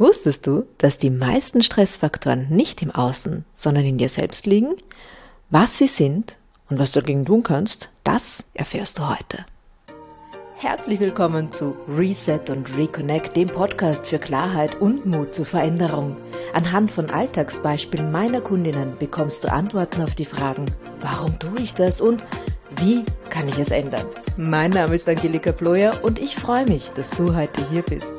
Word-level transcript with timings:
Wusstest 0.00 0.46
du, 0.46 0.64
dass 0.78 0.96
die 0.96 1.10
meisten 1.10 1.62
Stressfaktoren 1.62 2.46
nicht 2.48 2.80
im 2.80 2.90
Außen, 2.90 3.44
sondern 3.52 3.84
in 3.84 3.98
dir 3.98 4.08
selbst 4.08 4.46
liegen? 4.46 4.72
Was 5.50 5.76
sie 5.76 5.88
sind 5.88 6.36
und 6.70 6.78
was 6.78 6.92
du 6.92 7.00
dagegen 7.00 7.26
tun 7.26 7.42
kannst, 7.42 7.90
das 8.02 8.50
erfährst 8.54 8.98
du 8.98 9.10
heute. 9.10 9.44
Herzlich 10.54 11.00
willkommen 11.00 11.52
zu 11.52 11.76
Reset 11.86 12.40
und 12.48 12.78
Reconnect, 12.78 13.36
dem 13.36 13.48
Podcast 13.48 14.06
für 14.06 14.18
Klarheit 14.18 14.80
und 14.80 15.04
Mut 15.04 15.34
zur 15.34 15.44
Veränderung. 15.44 16.16
Anhand 16.54 16.90
von 16.90 17.10
Alltagsbeispielen 17.10 18.10
meiner 18.10 18.40
Kundinnen 18.40 18.96
bekommst 18.98 19.44
du 19.44 19.52
Antworten 19.52 20.00
auf 20.00 20.14
die 20.14 20.24
Fragen, 20.24 20.64
warum 21.02 21.38
tue 21.38 21.60
ich 21.60 21.74
das 21.74 22.00
und 22.00 22.24
wie 22.80 23.04
kann 23.28 23.48
ich 23.48 23.58
es 23.58 23.70
ändern? 23.70 24.06
Mein 24.38 24.70
Name 24.70 24.94
ist 24.94 25.06
Angelika 25.10 25.52
Ployer 25.52 26.02
und 26.02 26.18
ich 26.18 26.36
freue 26.36 26.64
mich, 26.64 26.88
dass 26.96 27.10
du 27.10 27.36
heute 27.36 27.68
hier 27.68 27.82
bist. 27.82 28.14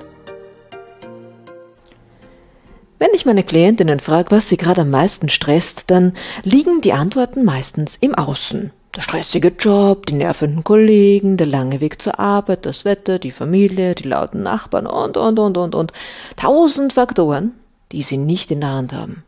Wenn 3.02 3.16
ich 3.16 3.26
meine 3.26 3.42
Klientinnen 3.42 4.00
frage, 4.00 4.30
was 4.30 4.48
sie 4.48 4.58
gerade 4.58 4.82
am 4.82 4.92
meisten 4.92 5.28
stresst, 5.28 5.90
dann 5.90 6.14
liegen 6.44 6.82
die 6.82 6.94
Antworten 6.94 7.44
meistens 7.44 7.96
im 7.96 8.14
Außen. 8.14 8.70
Der 8.96 9.02
stressige 9.02 9.48
Job, 9.48 10.06
die 10.06 10.14
nervenden 10.14 10.64
Kollegen, 10.64 11.36
der 11.36 11.48
lange 11.48 11.82
Weg 11.82 12.00
zur 12.00 12.20
Arbeit, 12.20 12.68
das 12.68 12.86
Wetter, 12.86 13.18
die 13.18 13.32
Familie, 13.32 13.96
die 13.96 14.08
lauten 14.08 14.42
Nachbarn 14.42 14.86
und, 14.86 15.18
und, 15.18 15.40
und, 15.40 15.58
und, 15.58 15.74
und. 15.74 15.94
Tausend 16.36 16.94
Faktoren, 16.94 17.54
die 17.92 18.04
sie 18.04 18.18
nicht 18.18 18.52
in 18.52 18.60
der 18.62 18.70
Hand 18.70 18.94
haben. 18.94 19.24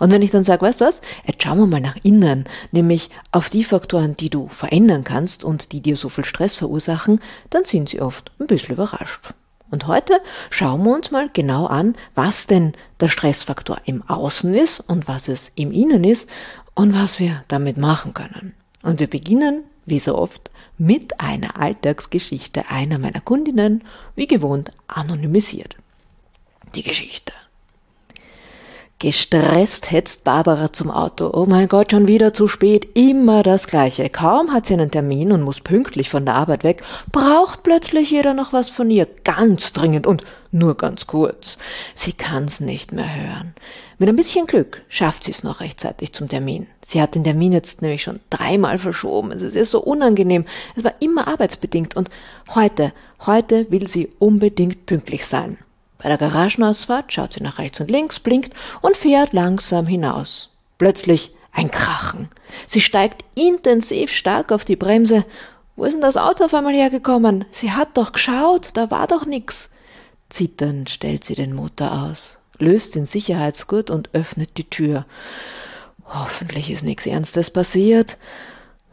Und 0.00 0.10
wenn 0.10 0.22
ich 0.22 0.32
dann 0.32 0.42
sage, 0.42 0.62
weißt 0.62 0.80
du 0.80 0.86
was, 0.86 1.00
jetzt 1.28 1.44
schauen 1.44 1.58
wir 1.58 1.66
mal 1.68 1.80
nach 1.80 1.98
innen, 2.02 2.46
nämlich 2.72 3.10
auf 3.30 3.50
die 3.50 3.62
Faktoren, 3.62 4.16
die 4.16 4.30
du 4.30 4.48
verändern 4.48 5.04
kannst 5.04 5.44
und 5.44 5.70
die 5.70 5.80
dir 5.80 5.96
so 5.96 6.08
viel 6.08 6.24
Stress 6.24 6.56
verursachen, 6.56 7.20
dann 7.50 7.64
sind 7.64 7.88
sie 7.88 8.00
oft 8.00 8.32
ein 8.40 8.48
bisschen 8.48 8.74
überrascht. 8.74 9.32
Und 9.70 9.86
heute 9.86 10.20
schauen 10.50 10.84
wir 10.84 10.94
uns 10.94 11.10
mal 11.10 11.28
genau 11.32 11.66
an, 11.66 11.96
was 12.14 12.46
denn 12.46 12.72
der 13.00 13.08
Stressfaktor 13.08 13.78
im 13.84 14.02
Außen 14.08 14.54
ist 14.54 14.80
und 14.80 15.08
was 15.08 15.28
es 15.28 15.52
im 15.54 15.72
Innen 15.72 16.04
ist 16.04 16.30
und 16.74 16.94
was 16.94 17.18
wir 17.18 17.44
damit 17.48 17.76
machen 17.76 18.14
können. 18.14 18.54
Und 18.82 19.00
wir 19.00 19.08
beginnen, 19.08 19.64
wie 19.84 19.98
so 19.98 20.16
oft, 20.16 20.50
mit 20.78 21.20
einer 21.20 21.58
Alltagsgeschichte 21.58 22.68
einer 22.68 22.98
meiner 22.98 23.20
Kundinnen, 23.20 23.82
wie 24.14 24.26
gewohnt 24.26 24.72
anonymisiert. 24.88 25.76
Die 26.74 26.82
Geschichte. 26.82 27.32
Gestresst 28.98 29.90
hetzt 29.90 30.24
Barbara 30.24 30.72
zum 30.72 30.90
Auto. 30.90 31.30
Oh 31.30 31.44
mein 31.44 31.68
Gott, 31.68 31.90
schon 31.90 32.08
wieder 32.08 32.32
zu 32.32 32.48
spät. 32.48 32.96
Immer 32.96 33.42
das 33.42 33.66
Gleiche. 33.66 34.08
Kaum 34.08 34.54
hat 34.54 34.64
sie 34.64 34.72
einen 34.72 34.90
Termin 34.90 35.32
und 35.32 35.42
muss 35.42 35.60
pünktlich 35.60 36.08
von 36.08 36.24
der 36.24 36.34
Arbeit 36.34 36.64
weg, 36.64 36.82
braucht 37.12 37.62
plötzlich 37.62 38.10
jeder 38.10 38.32
noch 38.32 38.54
was 38.54 38.70
von 38.70 38.90
ihr. 38.90 39.06
Ganz 39.22 39.74
dringend 39.74 40.06
und 40.06 40.24
nur 40.50 40.78
ganz 40.78 41.06
kurz. 41.06 41.58
Sie 41.94 42.14
kann's 42.14 42.60
nicht 42.60 42.92
mehr 42.92 43.14
hören. 43.14 43.54
Mit 43.98 44.08
ein 44.08 44.16
bisschen 44.16 44.46
Glück 44.46 44.82
schafft 44.88 45.24
sie 45.24 45.32
es 45.32 45.42
noch 45.42 45.60
rechtzeitig 45.60 46.14
zum 46.14 46.30
Termin. 46.30 46.66
Sie 46.80 47.02
hat 47.02 47.14
den 47.14 47.24
Termin 47.24 47.52
jetzt 47.52 47.82
nämlich 47.82 48.02
schon 48.02 48.20
dreimal 48.30 48.78
verschoben. 48.78 49.30
Es 49.30 49.42
ist 49.42 49.56
ihr 49.56 49.66
so 49.66 49.82
unangenehm. 49.82 50.46
Es 50.74 50.84
war 50.84 50.94
immer 51.00 51.28
arbeitsbedingt 51.28 51.96
und 51.96 52.08
heute, 52.54 52.94
heute 53.26 53.70
will 53.70 53.88
sie 53.88 54.10
unbedingt 54.18 54.86
pünktlich 54.86 55.26
sein. 55.26 55.58
Bei 55.98 56.08
der 56.08 56.18
Garagenausfahrt 56.18 57.12
schaut 57.12 57.32
sie 57.32 57.42
nach 57.42 57.58
rechts 57.58 57.80
und 57.80 57.90
links, 57.90 58.20
blinkt 58.20 58.54
und 58.80 58.96
fährt 58.96 59.32
langsam 59.32 59.86
hinaus. 59.86 60.50
Plötzlich 60.78 61.34
ein 61.52 61.70
Krachen. 61.70 62.28
Sie 62.66 62.80
steigt 62.80 63.24
intensiv 63.34 64.12
stark 64.12 64.52
auf 64.52 64.64
die 64.64 64.76
Bremse. 64.76 65.24
Wo 65.74 65.84
ist 65.84 65.94
denn 65.94 66.02
das 66.02 66.16
Auto 66.16 66.44
auf 66.44 66.54
einmal 66.54 66.74
hergekommen? 66.74 67.44
Sie 67.50 67.72
hat 67.72 67.96
doch 67.96 68.12
geschaut, 68.12 68.70
da 68.74 68.90
war 68.90 69.06
doch 69.06 69.26
nix. 69.26 69.74
Zitternd 70.28 70.90
stellt 70.90 71.24
sie 71.24 71.34
den 71.34 71.54
Motor 71.54 71.92
aus, 71.92 72.38
löst 72.58 72.94
den 72.94 73.06
Sicherheitsgurt 73.06 73.90
und 73.90 74.10
öffnet 74.12 74.58
die 74.58 74.68
Tür. 74.68 75.06
Hoffentlich 76.06 76.70
ist 76.70 76.84
nichts 76.84 77.06
Ernstes 77.06 77.50
passiert. 77.50 78.16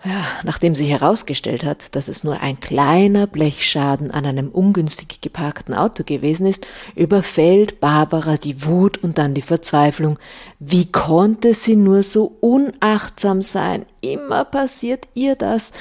Ja, 0.06 0.26
nachdem 0.44 0.76
sie 0.76 0.86
herausgestellt 0.86 1.64
hat, 1.64 1.96
dass 1.96 2.10
es 2.10 2.26
nur 2.26 2.42
ein 2.42 2.60
kleiner 2.60 3.26
Blechschaden 3.26 4.12
an 4.12 4.26
einem 4.26 4.50
ungünstig 4.50 5.22
geparkten 5.22 5.74
Auto 5.74 6.04
gewesen 6.04 6.46
ist, 6.46 6.68
überfällt 6.94 7.80
Barbara 7.80 8.36
die 8.36 8.66
Wut 8.66 8.98
und 8.98 9.18
dann 9.18 9.34
die 9.34 9.42
Verzweiflung. 9.42 10.20
Wie 10.60 10.92
konnte 10.92 11.54
sie 11.54 11.78
nur 11.78 12.04
so 12.04 12.36
unachtsam 12.42 13.42
sein? 13.42 13.86
Immer 14.02 14.44
passiert 14.44 15.08
ihr 15.14 15.36
das. 15.36 15.72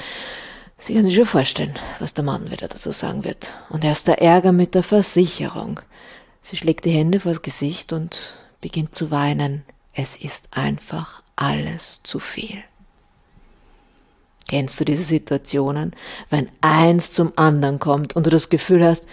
Sie 0.77 0.93
kann 0.93 1.03
sich 1.03 1.15
schon 1.15 1.25
vorstellen, 1.25 1.73
was 1.99 2.13
der 2.13 2.23
Mann 2.23 2.49
wieder 2.49 2.69
dazu 2.69 2.91
sagen 2.91 3.25
wird. 3.25 3.53
Und 3.69 3.83
erst 3.83 4.07
der 4.07 4.21
Ärger 4.21 4.53
mit 4.53 4.73
der 4.73 4.83
Versicherung. 4.83 5.81
Sie 6.41 6.55
schlägt 6.55 6.85
die 6.85 6.91
Hände 6.91 7.19
vors 7.19 7.41
Gesicht 7.41 7.91
und 7.91 8.37
beginnt 8.61 8.95
zu 8.95 9.11
weinen. 9.11 9.63
Es 9.93 10.15
ist 10.15 10.55
einfach 10.55 11.23
alles 11.35 12.01
zu 12.03 12.19
viel. 12.19 12.63
Kennst 14.53 14.79
du 14.79 14.85
diese 14.85 15.01
Situationen, 15.01 15.93
wenn 16.29 16.47
eins 16.61 17.11
zum 17.11 17.33
anderen 17.37 17.79
kommt 17.79 18.15
und 18.15 18.27
du 18.27 18.29
das 18.29 18.49
Gefühl 18.49 18.85
hast, 18.85 19.07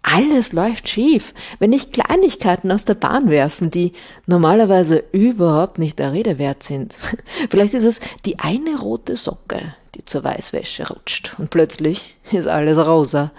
alles 0.00 0.54
läuft 0.54 0.88
schief, 0.88 1.34
wenn 1.58 1.68
nicht 1.68 1.92
Kleinigkeiten 1.92 2.72
aus 2.72 2.86
der 2.86 2.94
Bahn 2.94 3.28
werfen, 3.28 3.70
die 3.70 3.92
normalerweise 4.24 5.04
überhaupt 5.12 5.78
nicht 5.78 5.98
der 5.98 6.14
Rede 6.14 6.38
wert 6.38 6.62
sind. 6.62 6.96
Vielleicht 7.50 7.74
ist 7.74 7.84
es 7.84 8.00
die 8.24 8.38
eine 8.38 8.78
rote 8.78 9.16
Socke, 9.16 9.74
die 9.94 10.06
zur 10.06 10.24
Weißwäsche 10.24 10.88
rutscht 10.88 11.34
und 11.36 11.50
plötzlich 11.50 12.16
ist 12.32 12.48
alles 12.48 12.78
rosa. 12.78 13.30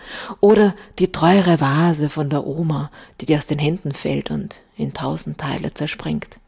Oder 0.42 0.76
die 1.00 1.12
teure 1.12 1.59
Vase 1.59 2.09
von 2.09 2.30
der 2.30 2.46
Oma, 2.46 2.92
die 3.22 3.26
dir 3.26 3.40
aus 3.40 3.48
den 3.48 3.58
Händen 3.58 3.94
fällt 3.94 4.30
und 4.30 4.62
in 4.78 4.94
tausend 4.94 5.40
Teile 5.40 5.74
zerspringt. 5.74 6.39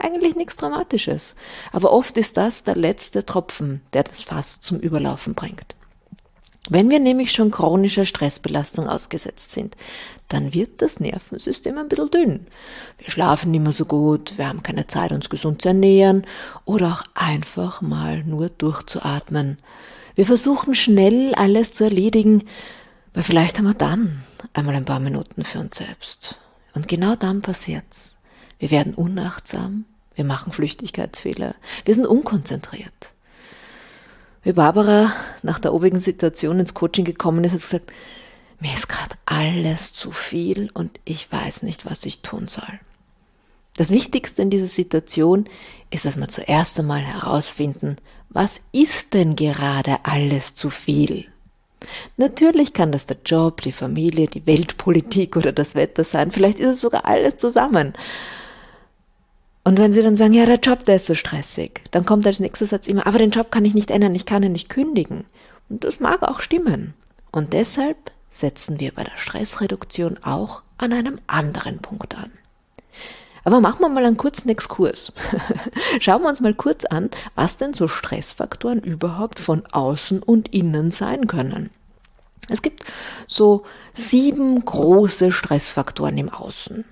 Eigentlich 0.00 0.36
nichts 0.36 0.56
Dramatisches. 0.56 1.34
Aber 1.72 1.92
oft 1.92 2.16
ist 2.16 2.36
das 2.36 2.64
der 2.64 2.76
letzte 2.76 3.26
Tropfen, 3.26 3.80
der 3.92 4.04
das 4.04 4.22
Fass 4.22 4.60
zum 4.60 4.78
Überlaufen 4.78 5.34
bringt. 5.34 5.74
Wenn 6.70 6.90
wir 6.90 7.00
nämlich 7.00 7.32
schon 7.32 7.50
chronischer 7.50 8.04
Stressbelastung 8.04 8.88
ausgesetzt 8.88 9.52
sind, 9.52 9.74
dann 10.28 10.52
wird 10.52 10.82
das 10.82 11.00
Nervensystem 11.00 11.78
ein 11.78 11.88
bisschen 11.88 12.10
dünn. 12.10 12.46
Wir 12.98 13.10
schlafen 13.10 13.50
nicht 13.50 13.62
mehr 13.62 13.72
so 13.72 13.86
gut, 13.86 14.36
wir 14.36 14.48
haben 14.48 14.62
keine 14.62 14.86
Zeit, 14.86 15.12
uns 15.12 15.30
gesund 15.30 15.62
zu 15.62 15.68
ernähren 15.68 16.26
oder 16.66 16.92
auch 16.92 17.04
einfach 17.14 17.80
mal 17.80 18.22
nur 18.24 18.50
durchzuatmen. 18.50 19.56
Wir 20.14 20.26
versuchen 20.26 20.74
schnell 20.74 21.34
alles 21.34 21.72
zu 21.72 21.84
erledigen, 21.84 22.44
weil 23.14 23.22
vielleicht 23.22 23.56
haben 23.56 23.66
wir 23.66 23.74
dann 23.74 24.22
einmal 24.52 24.74
ein 24.74 24.84
paar 24.84 25.00
Minuten 25.00 25.44
für 25.44 25.60
uns 25.60 25.76
selbst. 25.76 26.36
Und 26.74 26.86
genau 26.86 27.16
dann 27.16 27.40
passiert's. 27.40 28.17
Wir 28.58 28.70
werden 28.70 28.94
unachtsam, 28.94 29.84
wir 30.14 30.24
machen 30.24 30.52
Flüchtigkeitsfehler, 30.52 31.54
wir 31.84 31.94
sind 31.94 32.06
unkonzentriert. 32.06 33.12
Wie 34.42 34.52
Barbara 34.52 35.12
nach 35.42 35.58
der 35.58 35.74
obigen 35.74 35.98
Situation 35.98 36.58
ins 36.58 36.74
Coaching 36.74 37.04
gekommen 37.04 37.44
ist, 37.44 37.52
hat 37.52 37.60
sie 37.60 37.66
gesagt, 37.66 37.92
mir 38.60 38.72
ist 38.72 38.88
gerade 38.88 39.14
alles 39.26 39.92
zu 39.92 40.10
viel 40.10 40.70
und 40.74 40.98
ich 41.04 41.30
weiß 41.30 41.62
nicht, 41.62 41.86
was 41.86 42.04
ich 42.04 42.22
tun 42.22 42.48
soll. 42.48 42.80
Das 43.76 43.90
Wichtigste 43.90 44.42
in 44.42 44.50
dieser 44.50 44.66
Situation 44.66 45.44
ist, 45.90 46.04
dass 46.04 46.16
wir 46.16 46.28
zuerst 46.28 46.80
einmal 46.80 47.00
herausfinden, 47.00 47.96
was 48.28 48.60
ist 48.72 49.14
denn 49.14 49.36
gerade 49.36 49.98
alles 50.02 50.56
zu 50.56 50.70
viel? 50.70 51.26
Natürlich 52.16 52.72
kann 52.72 52.90
das 52.90 53.06
der 53.06 53.18
Job, 53.24 53.60
die 53.62 53.70
Familie, 53.70 54.26
die 54.26 54.46
Weltpolitik 54.46 55.36
oder 55.36 55.52
das 55.52 55.76
Wetter 55.76 56.02
sein, 56.02 56.32
vielleicht 56.32 56.58
ist 56.58 56.74
es 56.74 56.80
sogar 56.80 57.04
alles 57.04 57.38
zusammen. 57.38 57.92
Und 59.68 59.78
wenn 59.78 59.92
sie 59.92 60.02
dann 60.02 60.16
sagen, 60.16 60.32
ja, 60.32 60.46
der 60.46 60.60
Job, 60.60 60.86
der 60.86 60.96
ist 60.96 61.08
so 61.08 61.14
stressig, 61.14 61.82
dann 61.90 62.06
kommt 62.06 62.26
als 62.26 62.40
nächster 62.40 62.64
Satz 62.64 62.88
immer, 62.88 63.06
aber 63.06 63.18
den 63.18 63.28
Job 63.28 63.50
kann 63.50 63.66
ich 63.66 63.74
nicht 63.74 63.90
ändern, 63.90 64.14
ich 64.14 64.24
kann 64.24 64.42
ihn 64.42 64.52
nicht 64.52 64.70
kündigen. 64.70 65.26
Und 65.68 65.84
das 65.84 66.00
mag 66.00 66.22
auch 66.22 66.40
stimmen. 66.40 66.94
Und 67.32 67.52
deshalb 67.52 67.98
setzen 68.30 68.80
wir 68.80 68.92
bei 68.94 69.04
der 69.04 69.18
Stressreduktion 69.18 70.24
auch 70.24 70.62
an 70.78 70.94
einem 70.94 71.18
anderen 71.26 71.80
Punkt 71.80 72.16
an. 72.16 72.30
Aber 73.44 73.60
machen 73.60 73.80
wir 73.80 73.90
mal 73.90 74.06
einen 74.06 74.16
kurzen 74.16 74.48
Exkurs. 74.48 75.12
Schauen 76.00 76.22
wir 76.22 76.30
uns 76.30 76.40
mal 76.40 76.54
kurz 76.54 76.86
an, 76.86 77.10
was 77.34 77.58
denn 77.58 77.74
so 77.74 77.88
Stressfaktoren 77.88 78.80
überhaupt 78.80 79.38
von 79.38 79.66
außen 79.66 80.22
und 80.22 80.54
innen 80.54 80.90
sein 80.90 81.26
können. 81.26 81.68
Es 82.48 82.62
gibt 82.62 82.86
so 83.26 83.66
sieben 83.92 84.64
große 84.64 85.30
Stressfaktoren 85.30 86.16
im 86.16 86.30
Außen. 86.30 86.86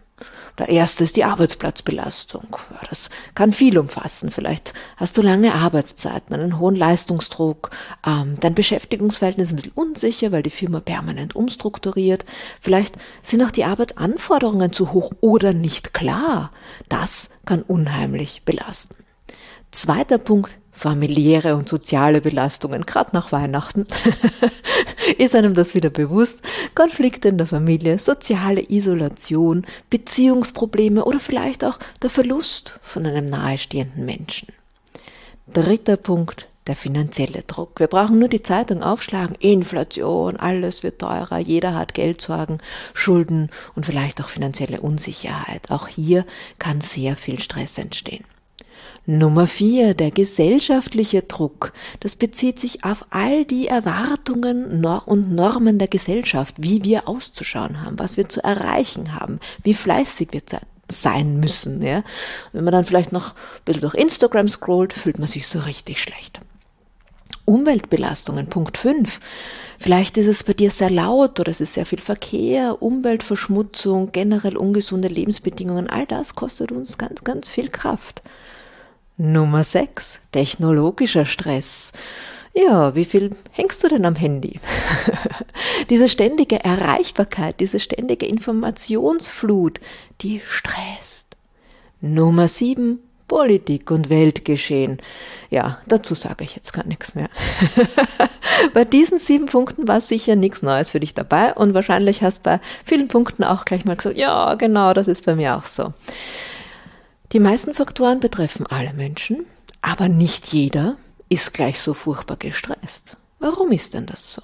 Der 0.59 0.71
erste 0.71 1.05
ist 1.05 1.17
die 1.17 1.25
Arbeitsplatzbelastung. 1.25 2.57
Ja, 2.71 2.81
das 2.89 3.11
kann 3.35 3.53
viel 3.53 3.79
umfassen. 3.79 4.31
Vielleicht 4.31 4.73
hast 4.97 5.19
du 5.19 5.23
lange 5.23 5.55
Arbeitszeiten, 5.55 6.35
einen 6.35 6.59
hohen 6.59 6.75
Leistungsdruck, 6.75 7.71
ähm, 8.07 8.39
dein 8.41 8.55
Beschäftigungsverhältnis 8.55 9.49
ist 9.49 9.53
ein 9.53 9.57
bisschen 9.57 9.73
unsicher, 9.75 10.33
weil 10.33 10.43
die 10.43 10.51
Firma 10.51 10.81
permanent 10.81 11.37
umstrukturiert. 11.37 12.25
Vielleicht 12.61 12.95
sind 13.21 13.43
auch 13.43 13.51
die 13.51 13.65
Arbeitsanforderungen 13.65 14.73
zu 14.73 14.93
hoch 14.93 15.13
oder 15.21 15.53
nicht 15.53 15.93
klar. 15.93 16.51
Das 16.89 17.31
kann 17.45 17.63
unheimlich 17.63 18.43
belasten. 18.45 18.97
Zweiter 19.73 20.17
Punkt, 20.17 20.57
familiäre 20.77 21.57
und 21.57 21.69
soziale 21.69 22.21
Belastungen, 22.21 22.85
gerade 22.85 23.11
nach 23.15 23.33
Weihnachten. 23.33 23.87
Ist 25.19 25.35
einem 25.35 25.55
das 25.55 25.75
wieder 25.75 25.89
bewusst? 25.89 26.43
Konflikte 26.75 27.29
in 27.29 27.39
der 27.39 27.47
Familie, 27.47 27.97
soziale 27.97 28.63
Isolation, 28.71 29.65
Beziehungsprobleme 29.89 31.05
oder 31.05 31.19
vielleicht 31.19 31.65
auch 31.65 31.79
der 32.03 32.11
Verlust 32.11 32.79
von 32.83 33.07
einem 33.07 33.25
nahestehenden 33.25 34.05
Menschen. 34.05 34.49
Dritter 35.51 35.97
Punkt, 35.97 36.47
der 36.67 36.77
finanzielle 36.77 37.43
Druck. 37.43 37.81
Wir 37.81 37.87
brauchen 37.87 38.19
nur 38.19 38.29
die 38.29 38.43
Zeitung 38.43 38.83
aufschlagen. 38.83 39.37
Inflation, 39.41 40.37
alles 40.37 40.83
wird 40.83 41.01
teurer, 41.01 41.39
jeder 41.39 41.75
hat 41.75 41.95
Geldsorgen, 41.95 42.59
Schulden 42.93 43.49
und 43.75 43.87
vielleicht 43.87 44.21
auch 44.21 44.29
finanzielle 44.29 44.83
Unsicherheit. 44.83 45.71
Auch 45.71 45.89
hier 45.89 46.27
kann 46.59 46.83
sehr 46.83 47.17
viel 47.17 47.41
Stress 47.41 47.79
entstehen. 47.79 48.25
Nummer 49.07 49.47
vier, 49.47 49.95
der 49.95 50.11
gesellschaftliche 50.11 51.23
Druck. 51.23 51.73
Das 52.01 52.17
bezieht 52.17 52.59
sich 52.59 52.85
auf 52.85 53.07
all 53.11 53.45
die 53.45 53.69
Erwartungen 53.69 54.85
und 54.85 55.33
Normen 55.33 55.79
der 55.79 55.87
Gesellschaft, 55.87 56.57
wie 56.59 56.83
wir 56.83 57.09
auszuschauen 57.09 57.83
haben, 57.83 57.99
was 58.01 58.17
wir 58.17 58.29
zu 58.29 58.43
erreichen 58.43 59.15
haben, 59.15 59.39
wie 59.63 59.75
fleißig 59.75 60.29
wir 60.33 60.43
sein 60.91 61.39
müssen. 61.39 61.83
Ja? 61.83 62.03
Wenn 62.53 62.65
man 62.65 62.73
dann 62.73 62.85
vielleicht 62.85 63.13
noch 63.13 63.31
ein 63.31 63.65
bisschen 63.65 63.83
durch 63.83 63.95
Instagram 63.95 64.49
scrollt, 64.49 64.93
fühlt 64.93 65.21
man 65.21 65.29
sich 65.29 65.47
so 65.47 65.61
richtig 65.61 66.03
schlecht. 66.03 66.41
Umweltbelastungen, 67.45 68.49
Punkt 68.49 68.77
5. 68.77 69.21
Vielleicht 69.79 70.17
ist 70.17 70.27
es 70.27 70.43
bei 70.43 70.53
dir 70.53 70.73
sehr 70.73 70.91
laut 70.91 71.39
oder 71.39 71.51
es 71.51 71.61
ist 71.61 71.75
sehr 71.75 71.87
viel 71.87 72.01
Verkehr, 72.01 72.83
Umweltverschmutzung, 72.83 74.11
generell 74.11 74.57
ungesunde 74.57 75.07
Lebensbedingungen. 75.07 75.89
All 75.89 76.07
das 76.07 76.35
kostet 76.35 76.73
uns 76.73 76.99
ganz, 76.99 77.23
ganz 77.23 77.49
viel 77.49 77.69
Kraft. 77.69 78.23
Nummer 79.19 79.65
6. 79.65 80.19
Technologischer 80.31 81.25
Stress. 81.25 81.93
Ja, 82.53 82.95
wie 82.95 83.07
viel 83.07 83.31
hängst 83.51 83.83
du 83.83 83.89
denn 83.89 84.05
am 84.05 84.15
Handy? 84.15 84.61
diese 85.91 86.11
ständige 86.11 86.63
Erreichbarkeit, 86.63 87.61
diese 87.61 87.81
ständige 87.81 88.27
Informationsflut, 88.27 89.81
die 90.21 90.43
stresst. 90.47 91.37
Nummer 92.03 92.49
7. 92.49 92.99
Politik 93.27 93.91
und 93.91 94.11
Weltgeschehen. 94.11 94.99
Ja, 95.49 95.79
dazu 95.87 96.15
sage 96.15 96.45
ich 96.45 96.55
jetzt 96.55 96.75
gar 96.75 96.87
nichts 96.87 97.15
mehr. 97.15 97.31
bei 98.75 98.85
diesen 98.85 99.19
sieben 99.19 99.47
Punkten 99.47 99.89
war 99.89 100.03
sicher 100.03 100.37
nichts 100.37 100.63
Neues 100.63 100.91
für 100.91 101.01
dich 101.01 101.15
dabei 101.15 101.55
und 101.55 101.73
wahrscheinlich 101.73 102.23
hast 102.23 102.43
bei 102.43 102.61
vielen 102.85 103.09
Punkten 103.09 103.45
auch 103.45 103.65
gleich 103.65 103.87
mal 103.87 103.97
gesagt, 103.97 104.19
ja, 104.19 104.55
genau, 104.55 104.93
das 104.93 105.09
ist 105.09 105.25
bei 105.25 105.35
mir 105.35 105.57
auch 105.57 105.65
so. 105.65 105.95
Die 107.33 107.41
meisten 107.41 107.75
Faktoren 107.75 108.21
betreffen 108.21 108.67
alle 108.67 108.93
Menschen, 108.93 109.47
aber 109.83 110.09
nicht 110.09 110.53
jeder 110.53 110.97
ist 111.29 111.55
gleich 111.55 111.81
so 111.81 111.93
furchtbar 111.93 112.37
gestresst. 112.37 113.17
Warum 113.39 113.73
ist 113.73 113.95
denn 113.95 114.07
das 114.07 114.35
so? 114.35 114.43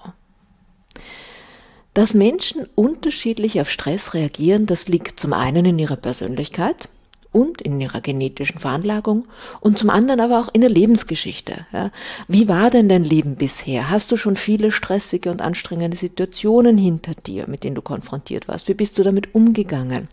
Dass 1.94 2.14
Menschen 2.14 2.66
unterschiedlich 2.74 3.60
auf 3.60 3.70
Stress 3.70 4.14
reagieren, 4.14 4.66
das 4.66 4.88
liegt 4.88 5.20
zum 5.20 5.32
einen 5.32 5.64
in 5.64 5.78
ihrer 5.78 5.96
Persönlichkeit, 5.96 6.88
und 7.32 7.62
in 7.62 7.80
ihrer 7.80 8.00
genetischen 8.00 8.60
Veranlagung 8.60 9.24
und 9.60 9.78
zum 9.78 9.90
anderen 9.90 10.20
aber 10.20 10.40
auch 10.40 10.48
in 10.52 10.60
der 10.60 10.70
Lebensgeschichte. 10.70 11.66
Ja. 11.72 11.90
Wie 12.28 12.48
war 12.48 12.70
denn 12.70 12.88
dein 12.88 13.04
Leben 13.04 13.36
bisher? 13.36 13.90
Hast 13.90 14.12
du 14.12 14.16
schon 14.16 14.36
viele 14.36 14.70
stressige 14.70 15.30
und 15.30 15.42
anstrengende 15.42 15.96
Situationen 15.96 16.78
hinter 16.78 17.14
dir, 17.14 17.46
mit 17.48 17.64
denen 17.64 17.74
du 17.74 17.82
konfrontiert 17.82 18.48
warst? 18.48 18.68
Wie 18.68 18.74
bist 18.74 18.98
du 18.98 19.02
damit 19.02 19.34
umgegangen? 19.34 20.08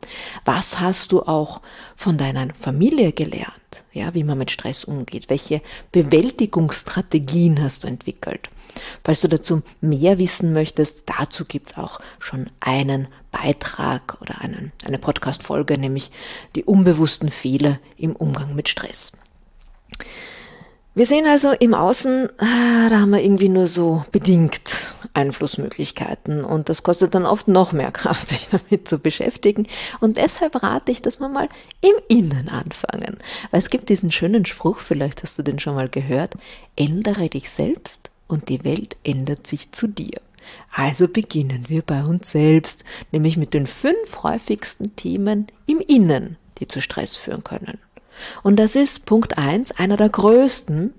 Was 0.46 0.80
hast 0.80 1.12
du 1.12 1.22
auch 1.22 1.62
von 1.96 2.18
deiner 2.18 2.48
Familie 2.60 3.12
gelernt? 3.12 3.59
Ja, 3.92 4.14
wie 4.14 4.24
man 4.24 4.38
mit 4.38 4.52
Stress 4.52 4.84
umgeht? 4.84 5.30
Welche 5.30 5.62
Bewältigungsstrategien 5.92 7.62
hast 7.62 7.84
du 7.84 7.88
entwickelt? 7.88 8.50
Falls 9.04 9.22
du 9.22 9.28
dazu 9.28 9.62
mehr 9.82 10.20
wissen 10.20 10.54
möchtest, 10.54 11.10
dazu 11.10 11.46
gibt's 11.46 11.78
auch 11.78 12.00
schon 12.20 12.50
einen 12.60 13.08
Beitrag 13.32 14.18
oder 14.22 14.42
einen, 14.42 14.72
eine 14.86 15.00
Podcast-Folge, 15.00 15.78
nämlich 15.78 16.12
die 16.56 16.64
unbewussten 16.64 17.30
Fehler 17.30 17.80
im 17.98 18.16
Umgang 18.16 18.56
mit 18.56 18.70
Stress. 18.70 19.12
Wir 21.00 21.06
sehen 21.06 21.28
also 21.28 21.54
im 21.54 21.74
Außen, 21.74 22.28
ah, 22.40 22.90
da 22.90 23.00
haben 23.00 23.12
wir 23.12 23.24
irgendwie 23.24 23.48
nur 23.48 23.68
so 23.68 24.04
bedingt 24.12 24.94
Einflussmöglichkeiten 25.14 26.44
und 26.44 26.68
das 26.68 26.84
kostet 26.84 27.16
dann 27.16 27.26
oft 27.26 27.48
noch 27.48 27.72
mehr 27.72 27.94
Kraft, 27.94 28.28
sich 28.28 28.50
damit 28.50 28.90
zu 28.90 29.00
beschäftigen 29.00 29.66
und 30.02 30.18
deshalb 30.18 30.62
rate 30.62 30.92
ich, 30.92 31.02
dass 31.02 31.22
wir 31.22 31.30
mal 31.30 31.48
im 31.80 31.94
Innen 32.10 32.50
anfangen, 32.50 33.18
weil 33.50 33.60
es 33.62 33.70
gibt 33.70 33.88
diesen 33.88 34.12
schönen 34.12 34.46
Spruch, 34.46 34.80
vielleicht 34.80 35.24
hast 35.24 35.40
du 35.40 35.44
den 35.44 35.60
schon 35.60 35.76
mal 35.76 35.88
gehört, 35.88 36.34
ändere 36.76 37.30
dich 37.30 37.50
selbst 37.50 38.10
und 38.28 38.50
die 38.50 38.66
Welt 38.66 38.98
ändert 39.06 39.48
sich 39.48 39.72
zu 39.72 39.88
dir. 39.88 40.20
Also 40.74 41.08
beginnen 41.08 41.70
wir 41.70 41.82
bei 41.82 42.04
uns 42.04 42.30
selbst, 42.30 42.84
nämlich 43.14 43.38
mit 43.38 43.54
den 43.54 43.68
fünf 43.68 44.22
häufigsten 44.22 44.98
Themen 44.98 45.48
im 45.66 45.80
Innen, 45.80 46.36
die 46.58 46.68
zu 46.68 46.82
Stress 46.82 47.16
führen 47.16 47.46
können. 47.46 47.78
Und 48.44 48.58
das 48.58 48.76
ist 48.76 49.06
Punkt 49.06 49.38
eins, 49.38 49.72
einer 49.72 49.98
der 49.98 50.10
größten, 50.10 50.94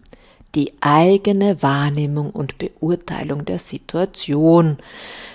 die 0.55 0.73
eigene 0.81 1.63
Wahrnehmung 1.63 2.31
und 2.31 2.59
Beurteilung 2.59 3.45
der 3.45 3.59
Situation. 3.59 4.79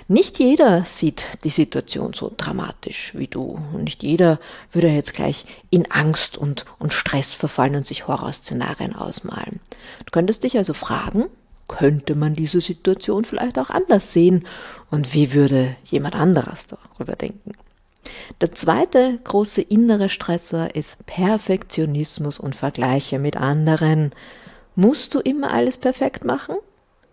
Nicht 0.08 0.40
jeder 0.40 0.84
sieht 0.84 1.24
die 1.44 1.50
Situation 1.50 2.14
so 2.14 2.32
dramatisch 2.36 3.14
wie 3.16 3.28
du. 3.28 3.60
Und 3.74 3.86
nicht 3.86 4.04
jeder 4.04 4.40
würde 4.72 4.90
jetzt 4.90 5.14
gleich 5.14 5.46
in 5.70 5.90
Angst 5.90 6.38
und, 6.38 6.66
und 6.80 6.94
Stress 6.94 7.34
verfallen 7.34 7.76
und 7.76 7.88
sich 7.88 8.08
Horrorszenarien 8.08 8.96
ausmalen. 8.96 9.60
Du 10.06 10.12
könntest 10.12 10.44
dich 10.44 10.58
also 10.58 10.74
fragen, 10.74 11.26
könnte 11.68 12.14
man 12.16 12.34
diese 12.34 12.62
Situation 12.62 13.26
vielleicht 13.26 13.58
auch 13.58 13.70
anders 13.70 14.14
sehen 14.14 14.46
und 14.92 15.14
wie 15.14 15.34
würde 15.34 15.76
jemand 15.86 16.16
anderes 16.16 16.68
darüber 16.68 17.16
denken. 17.16 17.54
Der 18.42 18.52
zweite 18.54 19.20
große 19.24 19.62
innere 19.62 20.10
Stressor 20.10 20.76
ist 20.76 21.06
Perfektionismus 21.06 22.40
und 22.40 22.56
Vergleiche 22.56 23.20
mit 23.20 23.38
anderen. 23.38 24.12
Musst 24.76 25.16
du 25.16 25.20
immer 25.20 25.52
alles 25.52 25.78
perfekt 25.78 26.26
machen? 26.26 26.56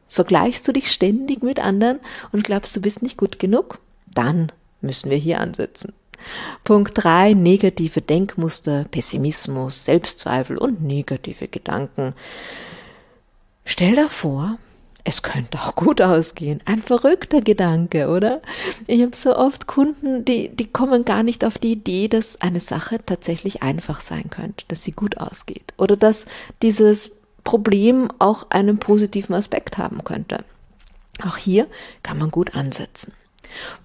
Vergleichst 0.09 0.67
du 0.69 0.73
dich 0.73 0.93
ständig 0.93 1.43
mit 1.43 1.59
anderen 1.61 2.01
und 2.33 2.45
glaubst, 2.45 2.77
du 2.77 2.83
bist 2.83 3.03
nicht 3.03 3.17
gut 3.17 3.39
genug? 3.39 3.79
Dann 4.13 4.53
müssen 4.81 5.11
wir 5.11 5.17
hier 5.17 5.41
ansetzen. 5.41 5.95
Punkt 6.65 6.93
drei: 6.95 7.35
Negative 7.35 8.01
Denkmuster, 8.01 8.85
Pessimismus, 8.91 9.85
Selbstzweifel 9.85 10.59
und 10.59 10.83
negative 10.83 11.49
Gedanken. 11.49 12.15
Stell 13.65 13.95
dir 13.95 14.09
vor, 14.09 14.59
es 15.05 15.23
könnte 15.23 15.59
auch 15.59 15.75
gut 15.75 16.01
ausgehen. 16.01 16.61
Ein 16.65 16.81
verrückter 16.81 17.41
Gedanke, 17.41 18.09
oder? 18.09 18.41
Ich 18.87 19.03
habe 19.03 19.17
so 19.17 19.37
oft 19.37 19.67
Kunden, 19.67 20.25
die, 20.25 20.49
die 20.49 20.67
kommen 20.67 21.05
gar 21.05 21.23
nicht 21.23 21.45
auf 21.45 21.59
die 21.59 21.73
Idee, 21.73 22.09
dass 22.09 22.41
eine 22.41 22.61
Sache 22.61 23.01
tatsächlich 23.05 23.63
einfach 23.63 24.01
sein 24.01 24.31
könnte, 24.31 24.65
dass 24.69 24.85
sie 24.85 24.93
gut 24.93 25.19
ausgeht 25.19 25.75
oder 25.77 25.97
dass 25.97 26.27
dieses 26.63 27.23
Problem 27.45 28.11
auch 28.21 28.51
einen 28.51 28.79
positiven 28.79 29.35
Aspekt 29.35 29.77
haben 29.77 30.05
könnte. 30.05 30.45
Auch 31.27 31.37
hier 31.37 31.67
kann 32.03 32.19
man 32.19 32.31
gut 32.31 32.55
ansetzen. 32.55 33.13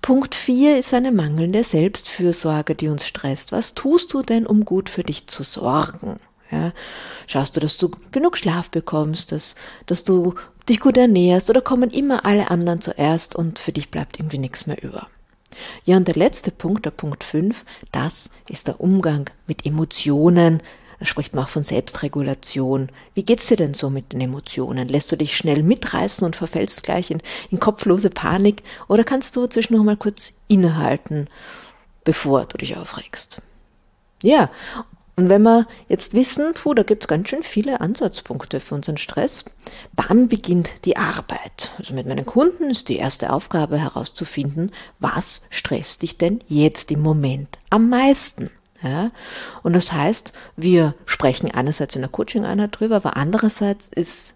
Punkt 0.01 0.35
4 0.35 0.77
ist 0.77 0.93
eine 0.93 1.11
mangelnde 1.11 1.63
Selbstfürsorge, 1.63 2.75
die 2.75 2.87
uns 2.87 3.05
stresst. 3.05 3.51
Was 3.51 3.73
tust 3.73 4.13
du 4.13 4.21
denn, 4.21 4.45
um 4.45 4.63
gut 4.63 4.89
für 4.89 5.03
dich 5.03 5.27
zu 5.27 5.43
sorgen? 5.43 6.19
Ja, 6.51 6.71
schaust 7.25 7.55
du, 7.55 7.59
dass 7.59 7.77
du 7.77 7.91
genug 8.11 8.37
Schlaf 8.37 8.71
bekommst, 8.71 9.31
dass, 9.31 9.55
dass 9.85 10.03
du 10.03 10.35
dich 10.69 10.79
gut 10.79 10.97
ernährst 10.97 11.49
oder 11.49 11.61
kommen 11.61 11.89
immer 11.89 12.25
alle 12.25 12.51
anderen 12.51 12.81
zuerst 12.81 13.35
und 13.35 13.59
für 13.59 13.71
dich 13.71 13.91
bleibt 13.91 14.19
irgendwie 14.19 14.37
nichts 14.37 14.67
mehr 14.67 14.81
über. 14.81 15.07
Ja, 15.85 15.97
und 15.97 16.07
der 16.07 16.15
letzte 16.15 16.51
Punkt, 16.51 16.85
der 16.85 16.91
Punkt 16.91 17.23
5, 17.23 17.65
das 17.91 18.29
ist 18.47 18.67
der 18.67 18.79
Umgang 18.79 19.29
mit 19.47 19.65
Emotionen. 19.65 20.61
Da 20.99 21.05
spricht 21.05 21.35
man 21.35 21.45
auch 21.45 21.49
von 21.49 21.63
Selbstregulation. 21.63 22.89
Wie 23.13 23.23
geht's 23.23 23.47
dir 23.47 23.57
denn 23.57 23.73
so 23.73 23.89
mit 23.89 24.13
den 24.13 24.21
Emotionen? 24.21 24.87
Lässt 24.87 25.11
du 25.11 25.15
dich 25.15 25.37
schnell 25.37 25.63
mitreißen 25.63 26.25
und 26.25 26.35
verfällst 26.35 26.83
gleich 26.83 27.11
in, 27.11 27.21
in 27.51 27.59
kopflose 27.59 28.09
Panik? 28.09 28.63
Oder 28.87 29.03
kannst 29.03 29.35
du 29.35 29.47
zwischendurch 29.47 29.85
mal 29.85 29.97
kurz 29.97 30.33
innehalten, 30.47 31.27
bevor 32.03 32.45
du 32.45 32.57
dich 32.57 32.77
aufregst? 32.77 33.41
Ja, 34.23 34.49
und 35.17 35.29
wenn 35.29 35.41
wir 35.41 35.65
jetzt 35.89 36.13
wissen, 36.13 36.53
puh, 36.53 36.75
da 36.75 36.83
gibt's 36.83 37.07
ganz 37.07 37.27
schön 37.27 37.41
viele 37.41 37.81
Ansatzpunkte 37.81 38.59
für 38.59 38.75
unseren 38.75 38.97
Stress, 38.97 39.45
dann 39.95 40.27
beginnt 40.27 40.85
die 40.85 40.95
Arbeit. 40.95 41.71
Also 41.79 41.95
mit 41.95 42.05
meinen 42.05 42.27
Kunden 42.27 42.69
ist 42.69 42.87
die 42.87 42.97
erste 42.97 43.33
Aufgabe 43.33 43.79
herauszufinden, 43.79 44.71
was 44.99 45.41
stresst 45.49 46.03
dich 46.03 46.19
denn 46.19 46.41
jetzt 46.47 46.91
im 46.91 47.01
Moment 47.01 47.57
am 47.71 47.89
meisten? 47.89 48.51
Ja? 48.83 49.09
Und 49.63 49.73
das 49.73 49.91
heißt, 49.91 50.33
wir 50.55 50.93
sprechen 51.07 51.49
einerseits 51.49 51.95
in 51.95 52.03
der 52.03 52.11
Coaching-Einheit 52.11 52.79
drüber, 52.79 52.97
aber 52.97 53.17
andererseits 53.17 53.89
ist 53.89 54.35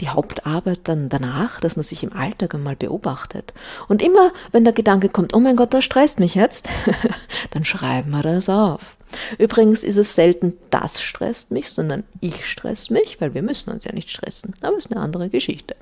die 0.00 0.08
Hauptarbeit 0.08 0.80
dann 0.84 1.10
danach, 1.10 1.60
dass 1.60 1.76
man 1.76 1.82
sich 1.82 2.02
im 2.04 2.14
Alltag 2.14 2.54
einmal 2.54 2.74
beobachtet. 2.74 3.52
Und 3.86 4.00
immer, 4.00 4.32
wenn 4.50 4.64
der 4.64 4.72
Gedanke 4.72 5.10
kommt, 5.10 5.34
oh 5.34 5.40
mein 5.40 5.56
Gott, 5.56 5.74
das 5.74 5.84
stresst 5.84 6.20
mich 6.20 6.34
jetzt, 6.34 6.70
dann 7.50 7.66
schreiben 7.66 8.12
wir 8.12 8.22
das 8.22 8.48
auf. 8.48 8.96
Übrigens 9.38 9.84
ist 9.84 9.96
es 9.96 10.14
selten, 10.14 10.54
das 10.70 11.02
stresst 11.02 11.50
mich, 11.50 11.70
sondern 11.70 12.04
ich 12.20 12.46
stress 12.46 12.90
mich, 12.90 13.20
weil 13.20 13.34
wir 13.34 13.42
müssen 13.42 13.70
uns 13.70 13.84
ja 13.84 13.92
nicht 13.92 14.10
stressen. 14.10 14.54
Aber 14.62 14.76
es 14.76 14.86
ist 14.86 14.92
eine 14.92 15.00
andere 15.00 15.28
Geschichte. 15.28 15.76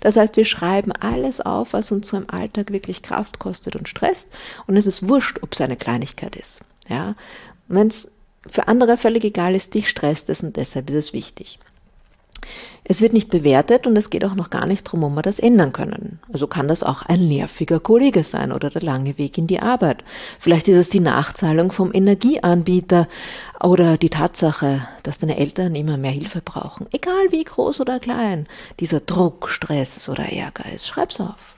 Das 0.00 0.16
heißt, 0.16 0.36
wir 0.36 0.44
schreiben 0.44 0.92
alles 0.92 1.40
auf, 1.40 1.72
was 1.72 1.92
uns 1.92 2.08
so 2.08 2.16
im 2.16 2.30
Alltag 2.30 2.72
wirklich 2.72 3.02
Kraft 3.02 3.38
kostet 3.38 3.76
und 3.76 3.88
stresst. 3.88 4.28
Und 4.66 4.76
es 4.76 4.86
ist 4.86 5.08
wurscht, 5.08 5.38
ob 5.42 5.54
es 5.54 5.60
eine 5.60 5.76
Kleinigkeit 5.76 6.36
ist. 6.36 6.62
Ja, 6.88 7.14
wenn 7.68 7.88
es 7.88 8.10
für 8.46 8.68
andere 8.68 8.96
völlig 8.96 9.24
egal 9.24 9.54
ist, 9.54 9.74
dich 9.74 9.88
stresst 9.88 10.30
es 10.30 10.42
und 10.42 10.56
deshalb 10.56 10.88
ist 10.90 10.96
es 10.96 11.12
wichtig. 11.12 11.58
Es 12.84 13.00
wird 13.02 13.12
nicht 13.12 13.30
bewertet 13.30 13.86
und 13.86 13.96
es 13.96 14.08
geht 14.08 14.24
auch 14.24 14.34
noch 14.34 14.48
gar 14.48 14.66
nicht 14.66 14.86
darum, 14.86 15.04
ob 15.04 15.14
wir 15.16 15.22
das 15.22 15.38
ändern 15.38 15.72
können. 15.72 16.20
Also 16.32 16.46
kann 16.46 16.68
das 16.68 16.82
auch 16.82 17.02
ein 17.02 17.28
nerviger 17.28 17.80
Kollege 17.80 18.22
sein 18.22 18.50
oder 18.50 18.70
der 18.70 18.82
lange 18.82 19.18
Weg 19.18 19.36
in 19.36 19.46
die 19.46 19.60
Arbeit. 19.60 20.04
Vielleicht 20.38 20.68
ist 20.68 20.78
es 20.78 20.88
die 20.88 21.00
Nachzahlung 21.00 21.70
vom 21.70 21.92
Energieanbieter 21.92 23.06
oder 23.60 23.98
die 23.98 24.10
Tatsache, 24.10 24.88
dass 25.02 25.18
deine 25.18 25.36
Eltern 25.36 25.74
immer 25.74 25.98
mehr 25.98 26.10
Hilfe 26.10 26.40
brauchen. 26.40 26.86
Egal 26.92 27.30
wie 27.30 27.44
groß 27.44 27.80
oder 27.80 28.00
klein 28.00 28.46
dieser 28.80 29.00
Druck, 29.00 29.48
Stress 29.48 30.08
oder 30.08 30.32
Ärger 30.32 30.72
ist. 30.72 30.86
Schreib's 30.86 31.20
auf. 31.20 31.56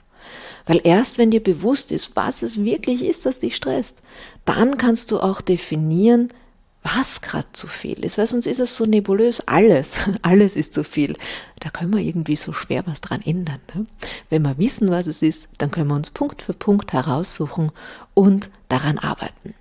Weil 0.65 0.81
erst 0.83 1.17
wenn 1.17 1.31
dir 1.31 1.41
bewusst 1.41 1.91
ist, 1.91 2.15
was 2.15 2.43
es 2.43 2.63
wirklich 2.63 3.03
ist, 3.03 3.25
das 3.25 3.39
dich 3.39 3.55
stresst, 3.55 4.01
dann 4.45 4.77
kannst 4.77 5.11
du 5.11 5.19
auch 5.19 5.41
definieren, 5.41 6.29
was 6.83 7.21
gerade 7.21 7.47
zu 7.53 7.67
viel 7.67 8.03
ist, 8.03 8.17
weil 8.17 8.27
sonst 8.27 8.47
ist 8.47 8.59
es 8.59 8.75
so 8.75 8.85
nebulös, 8.85 9.47
alles, 9.47 9.99
alles 10.21 10.55
ist 10.55 10.73
zu 10.73 10.83
viel. 10.83 11.15
Da 11.59 11.69
können 11.69 11.93
wir 11.93 12.01
irgendwie 12.01 12.35
so 12.35 12.53
schwer 12.53 12.83
was 12.87 13.01
dran 13.01 13.21
ändern. 13.21 13.59
Ne? 13.73 13.85
Wenn 14.29 14.41
wir 14.43 14.57
wissen, 14.57 14.89
was 14.89 15.07
es 15.07 15.21
ist, 15.21 15.47
dann 15.57 15.71
können 15.71 15.89
wir 15.89 15.95
uns 15.95 16.09
Punkt 16.09 16.41
für 16.41 16.53
Punkt 16.53 16.93
heraussuchen 16.93 17.71
und 18.13 18.49
daran 18.69 18.97
arbeiten. 18.97 19.53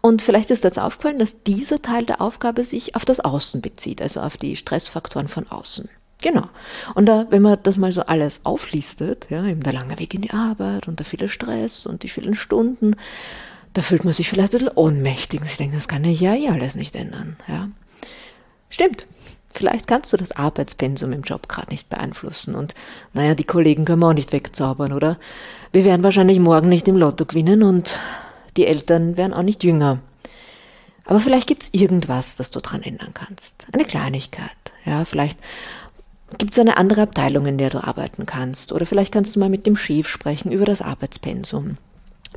Und 0.00 0.22
vielleicht 0.22 0.50
ist 0.50 0.64
jetzt 0.64 0.78
aufgefallen, 0.78 1.18
dass 1.18 1.42
dieser 1.42 1.82
Teil 1.82 2.04
der 2.04 2.20
Aufgabe 2.20 2.64
sich 2.64 2.96
auf 2.96 3.04
das 3.04 3.20
Außen 3.20 3.60
bezieht, 3.60 4.02
also 4.02 4.20
auf 4.20 4.36
die 4.36 4.56
Stressfaktoren 4.56 5.28
von 5.28 5.48
außen. 5.48 5.88
Genau. 6.22 6.48
Und 6.94 7.06
da, 7.06 7.26
wenn 7.30 7.42
man 7.42 7.58
das 7.62 7.78
mal 7.78 7.92
so 7.92 8.02
alles 8.02 8.44
auflistet, 8.44 9.26
ja, 9.30 9.44
eben 9.46 9.62
der 9.62 9.72
lange 9.72 9.98
Weg 9.98 10.12
in 10.14 10.22
die 10.22 10.32
Arbeit 10.32 10.88
und 10.88 10.98
der 10.98 11.06
viele 11.06 11.28
Stress 11.28 11.86
und 11.86 12.02
die 12.02 12.08
vielen 12.08 12.34
Stunden, 12.34 12.96
da 13.72 13.82
fühlt 13.82 14.04
man 14.04 14.12
sich 14.12 14.28
vielleicht 14.28 14.52
ein 14.52 14.58
bisschen 14.58 14.76
ohnmächtig. 14.76 15.40
Ich 15.44 15.56
denke, 15.56 15.76
das 15.76 15.88
kann 15.88 16.04
ich 16.04 16.20
ja 16.20 16.34
eh 16.34 16.48
alles 16.48 16.74
nicht 16.74 16.94
ändern. 16.96 17.36
Ja. 17.46 17.68
Stimmt. 18.68 19.06
Vielleicht 19.52 19.88
kannst 19.88 20.12
du 20.12 20.16
das 20.16 20.32
Arbeitspensum 20.32 21.12
im 21.12 21.22
Job 21.22 21.48
gerade 21.48 21.70
nicht 21.70 21.88
beeinflussen. 21.88 22.54
Und 22.54 22.74
naja, 23.12 23.34
die 23.34 23.44
Kollegen 23.44 23.84
können 23.84 24.00
wir 24.00 24.08
auch 24.08 24.14
nicht 24.14 24.32
wegzaubern, 24.32 24.92
oder? 24.92 25.18
Wir 25.72 25.84
werden 25.84 26.02
wahrscheinlich 26.02 26.38
morgen 26.38 26.68
nicht 26.68 26.86
im 26.88 26.96
Lotto 26.96 27.24
gewinnen 27.24 27.62
und 27.62 27.98
die 28.56 28.66
Eltern 28.66 29.16
werden 29.16 29.34
auch 29.34 29.42
nicht 29.42 29.64
jünger. 29.64 29.98
Aber 31.04 31.18
vielleicht 31.18 31.48
gibt 31.48 31.64
es 31.64 31.74
irgendwas, 31.74 32.36
das 32.36 32.52
du 32.52 32.60
dran 32.60 32.82
ändern 32.82 33.12
kannst. 33.14 33.66
Eine 33.72 33.84
Kleinigkeit. 33.84 34.50
Ja, 34.84 35.04
vielleicht 35.04 35.38
gibt 36.38 36.52
es 36.52 36.58
eine 36.58 36.76
andere 36.76 37.02
Abteilung, 37.02 37.46
in 37.46 37.58
der 37.58 37.70
du 37.70 37.82
arbeiten 37.82 38.26
kannst. 38.26 38.72
Oder 38.72 38.86
vielleicht 38.86 39.12
kannst 39.12 39.34
du 39.34 39.40
mal 39.40 39.48
mit 39.48 39.66
dem 39.66 39.76
Chef 39.76 40.08
sprechen 40.08 40.52
über 40.52 40.64
das 40.64 40.82
Arbeitspensum. 40.82 41.76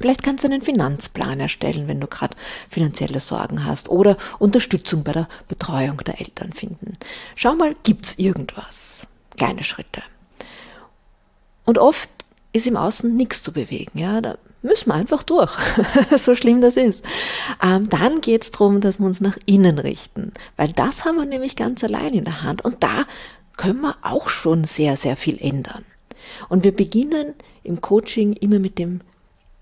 Vielleicht 0.03 0.21
kannst 0.21 0.43
du 0.43 0.49
einen 0.49 0.61
Finanzplan 0.61 1.39
erstellen, 1.39 1.87
wenn 1.87 2.01
du 2.01 2.07
gerade 2.07 2.35
finanzielle 2.69 3.21
Sorgen 3.21 3.63
hast 3.63 3.87
oder 3.87 4.17
Unterstützung 4.37 5.05
bei 5.05 5.13
der 5.13 5.29
Betreuung 5.47 5.95
der 5.99 6.19
Eltern 6.19 6.51
finden. 6.51 6.91
Schau 7.37 7.55
mal, 7.55 7.73
gibt's 7.83 8.15
irgendwas? 8.15 9.07
Kleine 9.37 9.63
Schritte. 9.63 10.03
Und 11.63 11.77
oft 11.77 12.09
ist 12.51 12.67
im 12.67 12.75
Außen 12.75 13.15
nichts 13.15 13.43
zu 13.43 13.53
bewegen, 13.53 13.97
ja, 13.97 14.19
da 14.19 14.37
müssen 14.61 14.89
wir 14.89 14.95
einfach 14.95 15.23
durch, 15.23 15.53
so 16.17 16.35
schlimm 16.35 16.59
das 16.59 16.75
ist. 16.75 17.05
Ähm, 17.61 17.89
dann 17.89 18.19
geht's 18.19 18.51
darum, 18.51 18.81
dass 18.81 18.99
wir 18.99 19.05
uns 19.05 19.21
nach 19.21 19.37
innen 19.45 19.79
richten, 19.79 20.33
weil 20.57 20.73
das 20.73 21.05
haben 21.05 21.15
wir 21.15 21.25
nämlich 21.25 21.55
ganz 21.55 21.81
allein 21.81 22.13
in 22.13 22.25
der 22.25 22.43
Hand 22.43 22.65
und 22.65 22.83
da 22.83 23.05
können 23.55 23.79
wir 23.79 23.95
auch 24.01 24.27
schon 24.27 24.65
sehr, 24.65 24.97
sehr 24.97 25.15
viel 25.15 25.37
ändern. 25.39 25.85
Und 26.49 26.65
wir 26.65 26.75
beginnen 26.75 27.35
im 27.63 27.79
Coaching 27.79 28.33
immer 28.33 28.59
mit 28.59 28.77
dem 28.77 28.99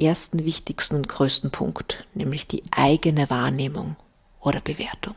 ersten 0.01 0.45
wichtigsten 0.45 0.95
und 0.95 1.07
größten 1.07 1.51
Punkt, 1.51 2.05
nämlich 2.13 2.47
die 2.47 2.63
eigene 2.71 3.29
Wahrnehmung 3.29 3.95
oder 4.39 4.61
Bewertung. 4.61 5.15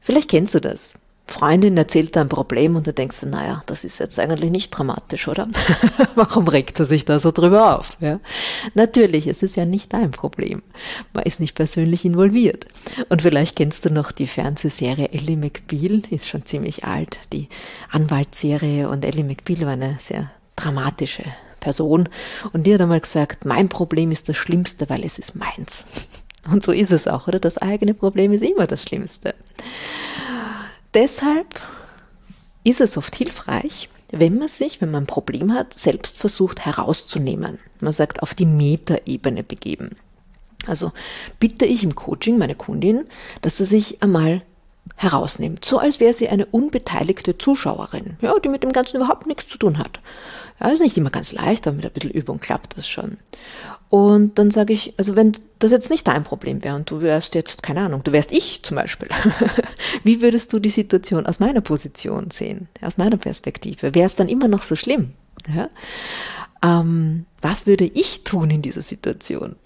Vielleicht 0.00 0.30
kennst 0.30 0.54
du 0.54 0.60
das. 0.60 0.98
Freundin 1.30 1.76
erzählt 1.76 2.16
ein 2.16 2.28
Problem 2.28 2.74
und 2.74 2.86
du 2.86 2.92
denkst, 2.92 3.22
naja, 3.22 3.62
das 3.66 3.84
ist 3.84 4.00
jetzt 4.00 4.18
eigentlich 4.18 4.50
nicht 4.50 4.70
dramatisch, 4.70 5.28
oder? 5.28 5.48
Warum 6.16 6.48
regt 6.48 6.76
sie 6.76 6.84
sich 6.84 7.04
da 7.04 7.20
so 7.20 7.30
drüber 7.30 7.78
auf? 7.78 7.96
Ja? 8.00 8.18
Natürlich, 8.74 9.28
es 9.28 9.42
ist 9.42 9.56
ja 9.56 9.64
nicht 9.64 9.92
dein 9.92 10.10
Problem. 10.10 10.62
Man 11.12 11.24
ist 11.24 11.38
nicht 11.38 11.54
persönlich 11.54 12.04
involviert. 12.04 12.66
Und 13.08 13.22
vielleicht 13.22 13.54
kennst 13.54 13.84
du 13.84 13.90
noch 13.90 14.10
die 14.10 14.26
Fernsehserie 14.26 15.12
Ellie 15.12 15.36
McBeal, 15.36 16.02
ist 16.10 16.28
schon 16.28 16.44
ziemlich 16.46 16.84
alt, 16.84 17.20
die 17.32 17.48
Anwaltsserie 17.90 18.88
und 18.88 19.04
Ellie 19.04 19.24
McBeal 19.24 19.60
war 19.60 19.74
eine 19.74 19.96
sehr 20.00 20.30
dramatische 20.56 21.24
Person 21.60 22.08
und 22.52 22.66
die 22.66 22.74
hat 22.74 22.80
einmal 22.80 23.00
gesagt, 23.00 23.44
mein 23.44 23.68
Problem 23.68 24.10
ist 24.10 24.28
das 24.28 24.36
Schlimmste, 24.36 24.88
weil 24.88 25.04
es 25.04 25.18
ist 25.18 25.36
meins. 25.36 25.84
Und 26.50 26.64
so 26.64 26.72
ist 26.72 26.90
es 26.90 27.06
auch, 27.06 27.28
oder? 27.28 27.38
Das 27.38 27.58
eigene 27.58 27.94
Problem 27.94 28.32
ist 28.32 28.42
immer 28.42 28.66
das 28.66 28.82
Schlimmste. 28.82 29.34
Deshalb 30.94 31.60
ist 32.64 32.80
es 32.80 32.96
oft 32.96 33.14
hilfreich, 33.14 33.88
wenn 34.10 34.38
man 34.38 34.48
sich, 34.48 34.80
wenn 34.80 34.90
man 34.90 35.04
ein 35.04 35.06
Problem 35.06 35.52
hat, 35.52 35.78
selbst 35.78 36.16
versucht 36.18 36.64
herauszunehmen. 36.64 37.58
Man 37.80 37.92
sagt, 37.92 38.22
auf 38.22 38.34
die 38.34 38.46
Metaebene 38.46 39.42
begeben. 39.42 39.90
Also 40.66 40.92
bitte 41.38 41.64
ich 41.64 41.84
im 41.84 41.94
Coaching 41.94 42.38
meine 42.38 42.54
Kundin, 42.54 43.06
dass 43.40 43.58
sie 43.58 43.64
sich 43.64 44.02
einmal 44.02 44.42
herausnimmt, 44.96 45.64
so 45.64 45.78
als 45.78 46.00
wäre 46.00 46.12
sie 46.12 46.28
eine 46.28 46.46
unbeteiligte 46.46 47.38
Zuschauerin, 47.38 48.16
ja, 48.20 48.38
die 48.38 48.48
mit 48.48 48.62
dem 48.62 48.72
Ganzen 48.72 48.96
überhaupt 48.96 49.26
nichts 49.26 49.48
zu 49.48 49.58
tun 49.58 49.78
hat. 49.78 50.00
Ja, 50.60 50.68
ist 50.68 50.80
nicht 50.80 50.98
immer 50.98 51.10
ganz 51.10 51.32
leicht, 51.32 51.66
aber 51.66 51.76
mit 51.76 51.86
ein 51.86 51.92
bisschen 51.92 52.10
Übung 52.10 52.38
klappt 52.38 52.76
das 52.76 52.86
schon. 52.86 53.16
Und 53.88 54.38
dann 54.38 54.52
sage 54.52 54.72
ich, 54.72 54.94
also 54.98 55.16
wenn 55.16 55.32
das 55.58 55.72
jetzt 55.72 55.90
nicht 55.90 56.06
dein 56.06 56.22
Problem 56.22 56.62
wäre 56.62 56.76
und 56.76 56.88
du 56.90 57.00
wärst 57.00 57.34
jetzt, 57.34 57.62
keine 57.62 57.80
Ahnung, 57.80 58.04
du 58.04 58.12
wärst 58.12 58.30
ich 58.30 58.62
zum 58.62 58.76
Beispiel, 58.76 59.08
wie 60.04 60.20
würdest 60.20 60.52
du 60.52 60.60
die 60.60 60.70
Situation 60.70 61.26
aus 61.26 61.40
meiner 61.40 61.60
Position 61.60 62.30
sehen, 62.30 62.68
aus 62.82 62.98
meiner 62.98 63.16
Perspektive? 63.16 63.94
Wäre 63.94 64.06
es 64.06 64.14
dann 64.14 64.28
immer 64.28 64.46
noch 64.46 64.62
so 64.62 64.76
schlimm? 64.76 65.14
Ja? 65.52 65.70
Ähm, 66.62 67.26
was 67.42 67.66
würde 67.66 67.84
ich 67.84 68.22
tun 68.24 68.50
in 68.50 68.60
dieser 68.60 68.82
Situation? 68.82 69.56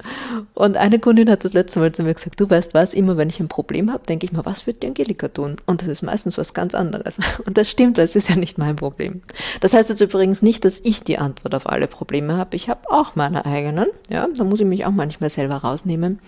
Und 0.55 0.77
eine 0.77 1.01
Kundin 1.01 1.29
hat 1.29 1.45
das 1.45 1.53
letzte 1.53 1.81
Mal 1.81 1.91
zu 1.91 2.05
mir 2.05 2.15
gesagt, 2.15 2.41
du 2.41 2.49
weißt 2.49 2.73
was, 2.73 2.95
immer 2.95 3.17
wenn 3.17 3.29
ich 3.29 3.41
ein 3.41 3.49
Problem 3.49 3.93
habe, 3.93 4.07
denke 4.07 4.27
ich 4.27 4.33
mal, 4.33 4.45
was 4.45 4.69
wird 4.69 4.83
die 4.83 4.87
Angelika 4.87 5.27
tun? 5.27 5.57
Und 5.67 5.83
das 5.83 5.89
ist 5.89 6.03
meistens 6.03 6.39
was 6.39 6.55
ganz 6.55 6.75
anderes. 6.77 7.19
Und 7.47 7.59
das 7.59 7.69
stimmt, 7.69 7.97
weil 7.97 8.05
es 8.05 8.15
ist 8.15 8.29
ja 8.29 8.37
nicht 8.37 8.59
mein 8.59 8.77
Problem. 8.77 9.23
Das 9.61 9.73
heißt 9.73 9.89
jetzt 9.89 10.01
übrigens 10.01 10.41
nicht, 10.41 10.65
dass 10.65 10.79
ich 10.81 11.03
die 11.03 11.19
Antwort 11.19 11.55
auf 11.57 11.69
alle 11.69 11.89
Probleme 11.89 12.37
habe. 12.37 12.55
Ich 12.55 12.69
habe 12.69 12.89
auch 12.91 13.17
meine 13.17 13.45
eigenen, 13.45 13.89
ja, 14.09 14.29
da 14.33 14.45
muss 14.45 14.61
ich 14.61 14.67
mich 14.67 14.87
auch 14.87 14.93
manchmal 14.93 15.31
selber 15.31 15.57
rausnehmen. 15.57 16.21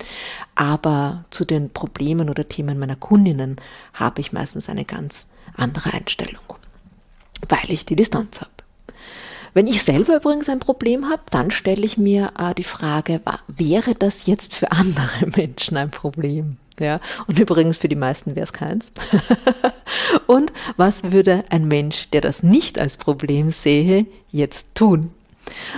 Aber 0.57 1.25
zu 1.31 1.45
den 1.45 1.71
Problemen 1.71 2.29
oder 2.29 2.49
Themen 2.49 2.79
meiner 2.79 2.97
Kundinnen 2.97 3.57
habe 3.95 4.21
ich 4.21 4.33
meistens 4.33 4.69
eine 4.69 4.85
ganz 4.85 5.29
andere 5.57 5.93
Einstellung, 5.93 6.43
weil 7.49 7.71
ich 7.71 7.87
die 7.87 7.95
Distanz 7.95 8.41
habe. 8.41 8.51
Wenn 9.57 9.69
ich 9.69 9.85
selber 9.85 10.17
übrigens 10.17 10.51
ein 10.51 10.59
Problem 10.59 11.09
habe, 11.09 11.23
dann 11.31 11.51
stelle 11.51 11.83
ich 11.87 11.97
mir 11.97 12.31
äh, 12.39 12.55
die 12.55 12.63
Frage, 12.63 13.23
wäre 13.49 13.95
das 13.95 14.27
jetzt 14.27 14.55
für 14.55 14.71
andere 14.71 15.29
Menschen 15.35 15.79
ein 15.79 15.91
Problem? 15.91 16.59
Ja, 16.79 17.01
und 17.27 17.39
übrigens 17.39 17.79
für 17.79 17.89
die 17.89 17.97
meisten 17.97 18.37
wäre 18.37 18.45
es 18.45 18.53
keins. 18.53 18.93
und 20.27 20.53
was 20.77 21.11
würde 21.11 21.43
ein 21.49 21.67
Mensch, 21.69 22.11
der 22.11 22.21
das 22.21 22.43
nicht 22.43 22.79
als 22.79 22.99
Problem 22.99 23.51
sehe, 23.51 24.05
jetzt 24.31 24.75
tun? 24.75 25.11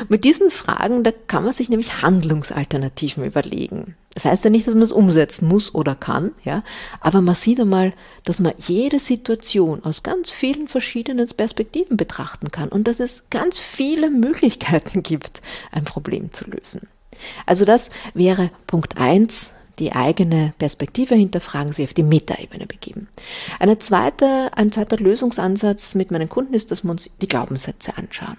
Mit 0.08 0.25
diesen 0.25 0.50
Fragen, 0.50 1.02
da 1.02 1.12
kann 1.12 1.44
man 1.44 1.52
sich 1.52 1.68
nämlich 1.68 2.02
Handlungsalternativen 2.02 3.25
überlegen. 3.25 3.97
Das 4.14 4.25
heißt 4.25 4.44
ja 4.44 4.50
nicht, 4.50 4.66
dass 4.66 4.75
man 4.75 4.82
es 4.82 4.92
umsetzen 4.92 5.47
muss 5.47 5.75
oder 5.75 5.94
kann, 5.94 6.32
ja, 6.42 6.64
aber 7.00 7.20
man 7.20 7.35
sieht 7.35 7.61
einmal, 7.61 7.92
dass 8.25 8.40
man 8.40 8.52
jede 8.58 8.99
Situation 8.99 9.85
aus 9.85 10.02
ganz 10.02 10.30
vielen 10.30 10.66
verschiedenen 10.66 11.28
Perspektiven 11.28 11.97
betrachten 11.97 12.50
kann 12.50 12.68
und 12.68 12.88
dass 12.88 12.99
es 13.00 13.30
ganz 13.30 13.61
viele 13.61 14.11
Möglichkeiten 14.11 15.02
gibt, 15.02 15.40
ein 15.70 15.85
Problem 15.85 16.32
zu 16.32 16.50
lösen. 16.50 16.88
Also 17.47 17.64
das 17.64 17.90
wäre 18.14 18.50
Punkt 18.66 18.97
eins 18.99 19.52
die 19.78 19.92
eigene 19.92 20.54
Perspektive 20.58 21.14
hinterfragen, 21.14 21.73
sich 21.73 21.87
auf 21.87 21.94
die 21.94 22.02
Metaebene 22.02 22.66
begeben. 22.66 23.08
Eine 23.61 23.78
zweite, 23.78 24.50
ein 24.54 24.73
zweiter 24.73 24.97
Lösungsansatz 24.97 25.94
mit 25.94 26.11
meinen 26.11 26.28
Kunden 26.28 26.54
ist, 26.54 26.70
dass 26.70 26.85
wir 26.85 26.90
uns 26.90 27.11
die 27.20 27.28
Glaubenssätze 27.28 27.97
anschauen. 27.97 28.37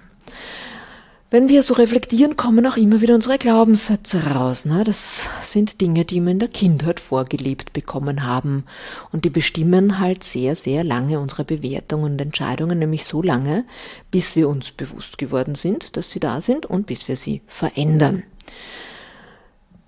Wenn 1.31 1.47
wir 1.47 1.61
so 1.61 1.75
reflektieren, 1.75 2.37
kommen 2.37 2.65
auch 2.65 2.75
immer 2.75 3.01
wieder 3.01 3.13
unsere 3.13 3.37
Glaubenssätze 3.37 4.23
raus. 4.31 4.65
Ne? 4.65 4.83
Das 4.83 5.27
sind 5.43 5.79
Dinge, 5.79 6.03
die 6.03 6.19
wir 6.21 6.31
in 6.31 6.39
der 6.39 6.47
Kindheit 6.47 6.99
vorgelebt 6.99 7.71
bekommen 7.71 8.25
haben. 8.25 8.63
Und 9.11 9.25
die 9.25 9.29
bestimmen 9.29 9.99
halt 9.99 10.23
sehr, 10.23 10.55
sehr 10.55 10.83
lange 10.83 11.19
unsere 11.19 11.45
Bewertungen 11.45 12.13
und 12.13 12.21
Entscheidungen, 12.21 12.79
nämlich 12.79 13.05
so 13.05 13.21
lange, 13.21 13.63
bis 14.09 14.35
wir 14.35 14.49
uns 14.49 14.71
bewusst 14.71 15.19
geworden 15.19 15.53
sind, 15.53 15.95
dass 15.97 16.09
sie 16.09 16.19
da 16.19 16.41
sind 16.41 16.65
und 16.65 16.87
bis 16.87 17.07
wir 17.07 17.15
sie 17.15 17.41
verändern. 17.45 18.23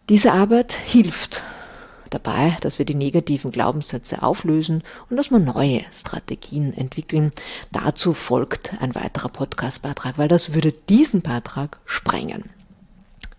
Diese 0.09 0.33
Arbeit 0.33 0.73
hilft, 0.73 1.41
dabei, 2.11 2.57
dass 2.61 2.77
wir 2.77 2.85
die 2.85 2.95
negativen 2.95 3.51
Glaubenssätze 3.51 4.21
auflösen 4.21 4.83
und 5.09 5.17
dass 5.17 5.31
wir 5.31 5.39
neue 5.39 5.81
Strategien 5.91 6.73
entwickeln. 6.73 7.31
Dazu 7.71 8.13
folgt 8.13 8.79
ein 8.81 8.93
weiterer 8.93 9.29
Podcastbeitrag, 9.29 10.17
weil 10.17 10.27
das 10.27 10.53
würde 10.53 10.71
diesen 10.71 11.21
Beitrag 11.21 11.79
sprengen. 11.85 12.43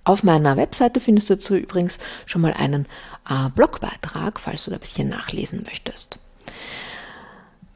Auf 0.05 0.25
meiner 0.25 0.57
Webseite 0.57 0.99
findest 0.99 1.31
du 1.31 1.37
dazu 1.37 1.55
übrigens 1.55 1.99
schon 2.27 2.43
mal 2.43 2.53
einen 2.53 2.87
äh, 3.29 3.49
Blogbeitrag, 3.55 4.41
falls 4.41 4.65
du 4.65 4.71
da 4.71 4.79
ein 4.79 4.81
bisschen 4.81 5.09
nachlesen 5.09 5.63
möchtest. 5.63 6.19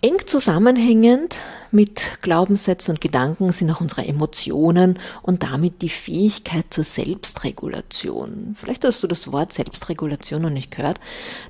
Eng 0.02 0.26
zusammenhängend 0.26 1.36
mit 1.70 2.18
Glaubenssätzen 2.20 2.94
und 2.94 3.00
Gedanken 3.00 3.50
sind 3.50 3.70
auch 3.70 3.80
unsere 3.80 4.04
Emotionen 4.04 4.98
und 5.22 5.42
damit 5.42 5.80
die 5.80 5.88
Fähigkeit 5.88 6.66
zur 6.70 6.84
Selbstregulation. 6.84 8.52
Vielleicht 8.54 8.84
hast 8.84 9.02
du 9.02 9.06
das 9.06 9.32
Wort 9.32 9.54
Selbstregulation 9.54 10.42
noch 10.42 10.50
nicht 10.50 10.70
gehört. 10.76 11.00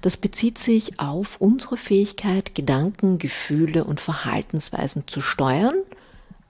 Das 0.00 0.16
bezieht 0.16 0.58
sich 0.58 1.00
auf 1.00 1.40
unsere 1.40 1.76
Fähigkeit, 1.76 2.54
Gedanken, 2.54 3.18
Gefühle 3.18 3.82
und 3.82 4.00
Verhaltensweisen 4.00 5.08
zu 5.08 5.20
steuern, 5.20 5.76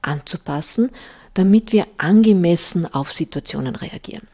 anzupassen, 0.03 0.91
damit 1.33 1.73
wir 1.73 1.87
angemessen 1.97 2.87
auf 2.93 3.11
Situationen 3.11 3.75
reagieren. 3.75 4.29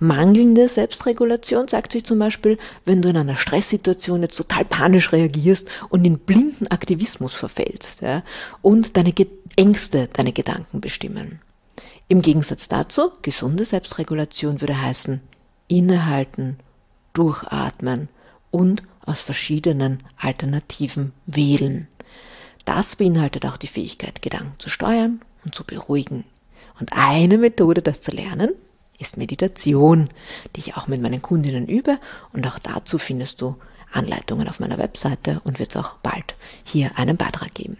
Mangelnde 0.00 0.68
Selbstregulation 0.68 1.66
zeigt 1.66 1.92
sich 1.92 2.04
zum 2.04 2.18
Beispiel, 2.18 2.58
wenn 2.84 3.02
du 3.02 3.08
in 3.08 3.16
einer 3.16 3.36
Stresssituation 3.36 4.22
jetzt 4.22 4.36
total 4.36 4.64
panisch 4.64 5.12
reagierst 5.12 5.68
und 5.88 6.04
in 6.04 6.18
blinden 6.18 6.68
Aktivismus 6.68 7.34
verfällst 7.34 8.02
ja, 8.02 8.22
und 8.62 8.96
deine 8.96 9.12
Ängste 9.56 10.08
deine 10.12 10.32
Gedanken 10.32 10.80
bestimmen. 10.80 11.40
Im 12.06 12.22
Gegensatz 12.22 12.68
dazu, 12.68 13.10
gesunde 13.22 13.64
Selbstregulation 13.64 14.60
würde 14.60 14.80
heißen, 14.80 15.20
innehalten, 15.66 16.56
durchatmen 17.12 18.08
und 18.50 18.82
aus 19.04 19.20
verschiedenen 19.20 19.98
Alternativen 20.16 21.12
wählen. 21.26 21.88
Das 22.64 22.96
beinhaltet 22.96 23.46
auch 23.46 23.56
die 23.56 23.66
Fähigkeit, 23.66 24.22
Gedanken 24.22 24.54
zu 24.58 24.68
steuern 24.68 25.20
und 25.44 25.54
zu 25.54 25.64
beruhigen. 25.64 26.24
Und 26.78 26.92
eine 26.92 27.38
Methode, 27.38 27.82
das 27.82 28.00
zu 28.00 28.12
lernen, 28.12 28.52
ist 28.98 29.16
Meditation, 29.16 30.08
die 30.54 30.60
ich 30.60 30.76
auch 30.76 30.88
mit 30.88 31.00
meinen 31.00 31.22
Kundinnen 31.22 31.66
übe 31.66 31.98
und 32.32 32.46
auch 32.46 32.58
dazu 32.58 32.98
findest 32.98 33.40
du 33.40 33.56
Anleitungen 33.92 34.48
auf 34.48 34.60
meiner 34.60 34.78
Webseite 34.78 35.40
und 35.44 35.58
wird 35.58 35.70
es 35.70 35.76
auch 35.76 35.94
bald 35.94 36.34
hier 36.64 36.90
einen 36.98 37.16
Beitrag 37.16 37.54
geben. 37.54 37.78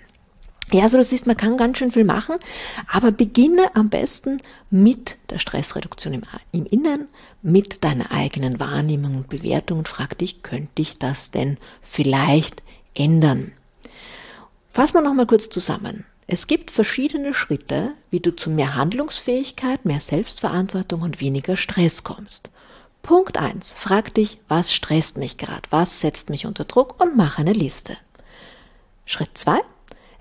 Ja, 0.70 0.82
also 0.82 0.98
du 0.98 1.04
siehst, 1.04 1.26
man 1.26 1.36
kann 1.36 1.56
ganz 1.56 1.78
schön 1.78 1.92
viel 1.92 2.04
machen, 2.04 2.36
aber 2.92 3.10
beginne 3.10 3.74
am 3.74 3.88
besten 3.88 4.42
mit 4.70 5.16
der 5.30 5.38
Stressreduktion 5.38 6.12
im, 6.12 6.22
im 6.52 6.66
Innen, 6.66 7.08
mit 7.40 7.84
deiner 7.84 8.10
eigenen 8.10 8.60
Wahrnehmung 8.60 9.16
und 9.16 9.28
Bewertung 9.30 9.78
und 9.78 9.88
frag 9.88 10.18
dich, 10.18 10.42
könnte 10.42 10.82
ich 10.82 10.98
das 10.98 11.30
denn 11.30 11.56
vielleicht 11.80 12.62
ändern? 12.94 13.52
Fassen 14.72 14.94
wir 14.94 15.00
nochmal 15.00 15.26
kurz 15.26 15.48
zusammen. 15.48 16.04
Es 16.30 16.46
gibt 16.46 16.70
verschiedene 16.70 17.32
Schritte, 17.32 17.94
wie 18.10 18.20
du 18.20 18.36
zu 18.36 18.50
mehr 18.50 18.74
Handlungsfähigkeit, 18.74 19.86
mehr 19.86 19.98
Selbstverantwortung 19.98 21.00
und 21.00 21.22
weniger 21.22 21.56
Stress 21.56 22.04
kommst. 22.04 22.50
Punkt 23.00 23.38
1. 23.38 23.72
Frag 23.72 24.12
dich, 24.12 24.36
was 24.46 24.74
stresst 24.74 25.16
mich 25.16 25.38
gerade, 25.38 25.62
was 25.70 26.00
setzt 26.00 26.28
mich 26.28 26.44
unter 26.44 26.66
Druck 26.66 27.00
und 27.00 27.16
mach 27.16 27.38
eine 27.38 27.54
Liste. 27.54 27.96
Schritt 29.06 29.38
2. 29.38 29.58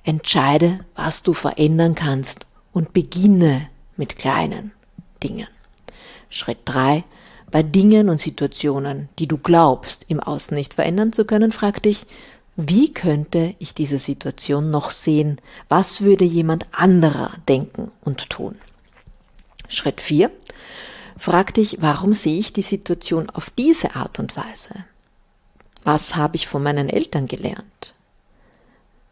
Entscheide, 0.05 0.79
was 0.95 1.23
du 1.23 1.33
verändern 1.33 1.93
kannst 1.93 2.45
und 2.71 2.93
beginne 2.93 3.67
mit 3.97 4.15
kleinen 4.15 4.71
Dingen. 5.21 5.49
Schritt 6.29 6.59
3. 6.63 7.03
Bei 7.51 7.63
Dingen 7.63 8.07
und 8.07 8.21
Situationen, 8.21 9.09
die 9.19 9.27
du 9.27 9.37
glaubst, 9.37 10.05
im 10.07 10.21
Außen 10.21 10.55
nicht 10.55 10.73
verändern 10.73 11.11
zu 11.11 11.25
können, 11.25 11.51
frag 11.51 11.83
dich, 11.83 12.05
wie 12.59 12.91
könnte 12.91 13.55
ich 13.59 13.75
diese 13.75 13.99
Situation 13.99 14.71
noch 14.71 14.89
sehen? 14.89 15.39
Was 15.69 16.01
würde 16.01 16.25
jemand 16.25 16.67
anderer 16.71 17.31
denken 17.47 17.91
und 18.01 18.31
tun? 18.31 18.55
Schritt 19.69 20.01
4. 20.01 20.31
Frag 21.19 21.53
dich, 21.53 21.77
warum 21.81 22.13
sehe 22.13 22.39
ich 22.39 22.53
die 22.53 22.63
Situation 22.63 23.29
auf 23.29 23.51
diese 23.51 23.95
Art 23.95 24.17
und 24.17 24.35
Weise? 24.35 24.73
Was 25.83 26.15
habe 26.15 26.35
ich 26.35 26.47
von 26.47 26.63
meinen 26.63 26.89
Eltern 26.89 27.27
gelernt? 27.27 27.93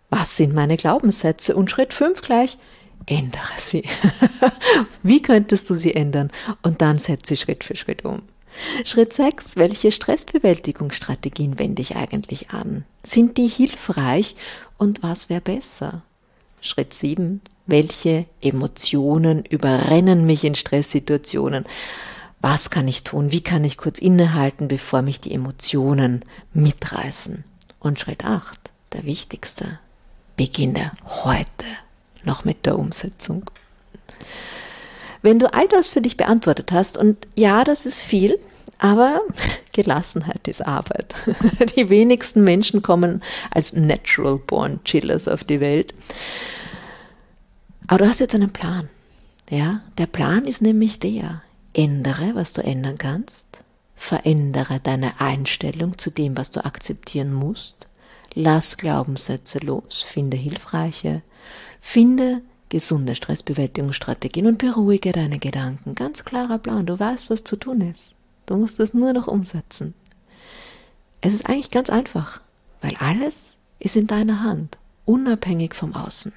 Was 0.09 0.37
sind 0.37 0.55
meine 0.55 0.75
Glaubenssätze? 0.75 1.55
Und 1.55 1.69
Schritt 1.69 1.93
5 1.93 2.21
gleich, 2.21 2.57
ändere 3.05 3.43
sie. 3.57 3.83
Wie 5.03 5.21
könntest 5.21 5.69
du 5.69 5.75
sie 5.75 5.93
ändern? 5.93 6.31
Und 6.63 6.81
dann 6.81 6.97
setze 6.97 7.35
sie 7.35 7.37
Schritt 7.41 7.63
für 7.63 7.75
Schritt 7.75 8.05
um. 8.05 8.23
Schritt 8.83 9.13
6. 9.13 9.55
Welche 9.57 9.91
Stressbewältigungsstrategien 9.91 11.59
wende 11.59 11.81
ich 11.81 11.95
eigentlich 11.95 12.51
an? 12.51 12.85
Sind 13.03 13.37
die 13.37 13.47
hilfreich 13.47 14.35
und 14.77 15.03
was 15.03 15.29
wäre 15.29 15.41
besser? 15.41 16.01
Schritt 16.61 16.93
7. 16.93 17.41
Welche 17.67 18.25
Emotionen 18.41 19.43
überrennen 19.45 20.25
mich 20.25 20.43
in 20.43 20.55
Stresssituationen? 20.55 21.65
Was 22.41 22.69
kann 22.69 22.87
ich 22.87 23.03
tun? 23.03 23.31
Wie 23.31 23.41
kann 23.41 23.63
ich 23.63 23.77
kurz 23.77 23.99
innehalten, 23.99 24.67
bevor 24.67 25.01
mich 25.01 25.19
die 25.19 25.33
Emotionen 25.33 26.23
mitreißen? 26.53 27.43
Und 27.79 27.99
Schritt 27.99 28.23
8. 28.23 28.59
Der 28.93 29.03
wichtigste. 29.03 29.79
Beginne 30.37 30.91
heute 31.23 31.65
noch 32.23 32.45
mit 32.45 32.65
der 32.65 32.77
Umsetzung. 32.77 33.49
Wenn 35.25 35.39
du 35.39 35.51
all 35.51 35.67
das 35.67 35.87
für 35.87 36.01
dich 36.01 36.17
beantwortet 36.17 36.71
hast, 36.71 36.97
und 36.97 37.27
ja, 37.35 37.63
das 37.63 37.87
ist 37.87 37.99
viel, 37.99 38.37
aber 38.77 39.21
Gelassenheit 39.71 40.47
ist 40.47 40.61
Arbeit. 40.61 41.15
Die 41.75 41.89
wenigsten 41.89 42.43
Menschen 42.43 42.83
kommen 42.83 43.23
als 43.49 43.73
natural 43.73 44.37
born 44.37 44.81
chillers 44.83 45.27
auf 45.27 45.43
die 45.43 45.59
Welt. 45.59 45.95
Aber 47.87 48.03
du 48.03 48.07
hast 48.07 48.19
jetzt 48.19 48.35
einen 48.35 48.53
Plan. 48.53 48.87
Ja, 49.49 49.81
der 49.97 50.05
Plan 50.05 50.45
ist 50.45 50.61
nämlich 50.61 50.99
der. 50.99 51.41
Ändere, 51.73 52.35
was 52.35 52.53
du 52.53 52.61
ändern 52.61 52.99
kannst. 52.99 53.61
Verändere 53.95 54.79
deine 54.79 55.19
Einstellung 55.19 55.97
zu 55.97 56.11
dem, 56.11 56.37
was 56.37 56.51
du 56.51 56.63
akzeptieren 56.63 57.33
musst. 57.33 57.87
Lass 58.35 58.77
Glaubenssätze 58.77 59.57
los. 59.57 60.03
Finde 60.03 60.37
hilfreiche. 60.37 61.23
Finde 61.81 62.43
gesunde 62.69 63.15
Stressbewältigungsstrategien 63.15 64.47
und 64.47 64.57
beruhige 64.57 65.11
deine 65.11 65.39
Gedanken. 65.39 65.95
Ganz 65.95 66.25
klarer 66.25 66.57
Plan. 66.57 66.85
Du 66.85 66.99
weißt, 66.99 67.29
was 67.29 67.43
zu 67.43 67.55
tun 67.55 67.81
ist. 67.81 68.15
Du 68.45 68.57
musst 68.57 68.79
es 68.79 68.93
nur 68.93 69.13
noch 69.13 69.27
umsetzen. 69.27 69.93
Es 71.21 71.33
ist 71.33 71.47
eigentlich 71.47 71.71
ganz 71.71 71.89
einfach, 71.89 72.41
weil 72.81 72.95
alles 72.99 73.57
ist 73.79 73.95
in 73.95 74.07
deiner 74.07 74.43
Hand, 74.43 74.77
unabhängig 75.05 75.73
vom 75.73 75.95
Außen. 75.95 76.33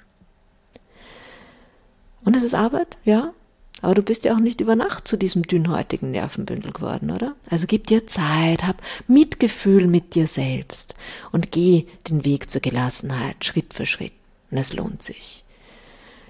Und 2.25 2.37
es 2.37 2.43
ist 2.43 2.55
Arbeit, 2.55 2.99
ja, 3.05 3.33
aber 3.81 3.95
du 3.95 4.03
bist 4.03 4.25
ja 4.25 4.35
auch 4.35 4.41
nicht 4.41 4.61
über 4.61 4.75
Nacht 4.75 5.07
zu 5.07 5.17
diesem 5.17 5.43
dünnhäutigen 5.43 6.11
Nervenbündel 6.11 6.73
geworden, 6.73 7.11
oder? 7.11 7.37
Also 7.49 7.67
gib 7.67 7.87
dir 7.87 8.07
Zeit, 8.07 8.64
hab 8.64 8.83
Mitgefühl 9.07 9.87
mit 9.87 10.14
dir 10.14 10.27
selbst 10.27 10.95
und 11.31 11.53
geh 11.53 11.87
den 12.09 12.25
Weg 12.25 12.51
zur 12.51 12.61
Gelassenheit 12.61 13.45
Schritt 13.45 13.75
für 13.75 13.87
Schritt. 13.87 14.12
Und 14.51 14.59
es 14.59 14.73
lohnt 14.73 15.03
sich. 15.03 15.45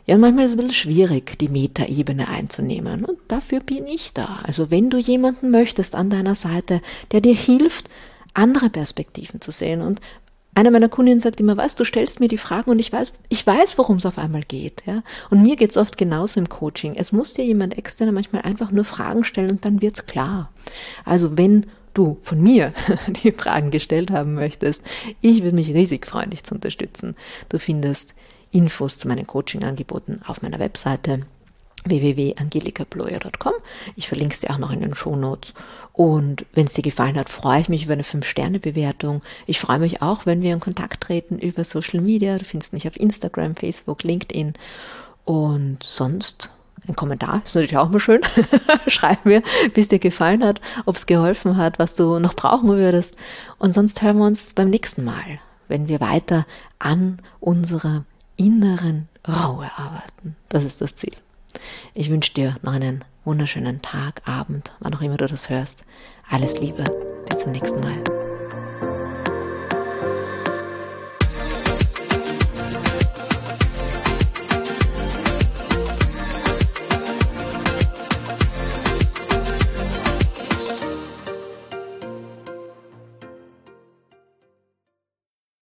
Ja, 0.08 0.16
manchmal 0.16 0.46
ist 0.46 0.52
es 0.52 0.56
ein 0.58 0.66
bisschen 0.66 0.90
schwierig, 0.90 1.38
die 1.38 1.50
Metaebene 1.50 2.28
einzunehmen. 2.28 3.04
Und 3.04 3.18
dafür 3.28 3.60
bin 3.60 3.86
ich 3.86 4.14
da. 4.14 4.38
Also 4.42 4.70
wenn 4.70 4.88
du 4.88 4.96
jemanden 4.96 5.50
möchtest 5.50 5.94
an 5.94 6.08
deiner 6.08 6.34
Seite, 6.34 6.80
der 7.12 7.20
dir 7.20 7.34
hilft, 7.34 7.90
andere 8.32 8.70
Perspektiven 8.70 9.42
zu 9.42 9.50
sehen. 9.50 9.82
Und 9.82 10.00
einer 10.54 10.70
meiner 10.70 10.88
Kundinnen 10.88 11.20
sagt 11.20 11.40
immer, 11.40 11.58
weißt 11.58 11.78
du, 11.78 11.84
stellst 11.84 12.20
mir 12.20 12.28
die 12.28 12.38
Fragen 12.38 12.70
und 12.70 12.78
ich 12.78 12.90
weiß, 12.90 13.12
ich 13.28 13.46
weiß, 13.46 13.76
worum 13.76 13.98
es 13.98 14.06
auf 14.06 14.16
einmal 14.16 14.44
geht. 14.44 14.82
Ja? 14.86 15.02
Und 15.28 15.42
mir 15.42 15.56
geht 15.56 15.72
es 15.72 15.76
oft 15.76 15.98
genauso 15.98 16.40
im 16.40 16.48
Coaching. 16.48 16.94
Es 16.94 17.12
muss 17.12 17.34
dir 17.34 17.44
jemand 17.44 17.76
externer 17.76 18.12
manchmal 18.12 18.42
einfach 18.42 18.70
nur 18.70 18.84
Fragen 18.84 19.24
stellen 19.24 19.50
und 19.50 19.66
dann 19.66 19.82
wird's 19.82 20.06
klar. 20.06 20.50
Also 21.04 21.36
wenn 21.36 21.66
du 21.92 22.16
von 22.22 22.40
mir 22.40 22.72
die 23.22 23.32
Fragen 23.32 23.70
gestellt 23.70 24.10
haben 24.10 24.32
möchtest, 24.32 24.82
ich 25.20 25.42
würde 25.42 25.54
mich 25.54 25.68
riesig 25.74 26.06
freuen, 26.06 26.30
dich 26.30 26.44
zu 26.44 26.54
unterstützen. 26.54 27.14
Du 27.50 27.58
findest 27.58 28.14
Infos 28.50 28.98
zu 28.98 29.08
meinen 29.08 29.26
Coaching-Angeboten 29.26 30.20
auf 30.26 30.42
meiner 30.42 30.58
Webseite 30.58 31.26
www.angelikabloyer.com. 31.84 33.52
Ich 33.96 34.08
verlinke 34.08 34.34
es 34.34 34.40
dir 34.40 34.50
auch 34.50 34.58
noch 34.58 34.72
in 34.72 34.80
den 34.80 34.94
Shownotes. 34.94 35.54
Und 35.92 36.46
wenn 36.52 36.66
es 36.66 36.74
dir 36.74 36.82
gefallen 36.82 37.16
hat, 37.16 37.28
freue 37.28 37.60
ich 37.60 37.68
mich 37.68 37.84
über 37.84 37.92
eine 37.92 38.02
5-Sterne-Bewertung. 38.02 39.22
Ich 39.46 39.58
freue 39.60 39.78
mich 39.78 40.02
auch, 40.02 40.26
wenn 40.26 40.42
wir 40.42 40.52
in 40.52 40.60
Kontakt 40.60 41.02
treten 41.02 41.38
über 41.38 41.64
Social 41.64 42.00
Media. 42.00 42.38
Du 42.38 42.44
findest 42.44 42.72
mich 42.72 42.86
auf 42.86 42.98
Instagram, 42.98 43.56
Facebook, 43.56 44.02
LinkedIn. 44.02 44.54
Und 45.24 45.82
sonst 45.82 46.50
ein 46.86 46.96
Kommentar 46.96 47.42
ist 47.44 47.54
natürlich 47.54 47.76
auch 47.76 47.90
mal 47.90 48.00
schön. 48.00 48.22
Schreib 48.86 49.24
mir, 49.24 49.42
wie 49.74 49.80
es 49.80 49.88
dir 49.88 49.98
gefallen 49.98 50.44
hat, 50.44 50.60
ob 50.86 50.96
es 50.96 51.06
geholfen 51.06 51.56
hat, 51.56 51.78
was 51.78 51.94
du 51.94 52.18
noch 52.18 52.34
brauchen 52.34 52.68
würdest. 52.68 53.16
Und 53.58 53.74
sonst 53.74 54.02
hören 54.02 54.18
wir 54.18 54.26
uns 54.26 54.54
beim 54.54 54.70
nächsten 54.70 55.04
Mal, 55.04 55.40
wenn 55.68 55.88
wir 55.88 56.00
weiter 56.00 56.46
an 56.78 57.20
unserer 57.40 58.04
inneren 58.38 59.08
Ruhe 59.26 59.70
arbeiten. 59.76 60.36
Das 60.48 60.64
ist 60.64 60.80
das 60.80 60.96
Ziel. 60.96 61.14
Ich 61.92 62.08
wünsche 62.08 62.32
dir 62.32 62.56
noch 62.62 62.72
einen 62.72 63.04
wunderschönen 63.24 63.82
Tag, 63.82 64.22
Abend, 64.26 64.72
wann 64.80 64.94
auch 64.94 65.02
immer 65.02 65.18
du 65.18 65.26
das 65.26 65.50
hörst. 65.50 65.84
Alles 66.30 66.58
Liebe. 66.58 66.84
Bis 67.28 67.38
zum 67.38 67.52
nächsten 67.52 67.80
Mal. 67.80 68.17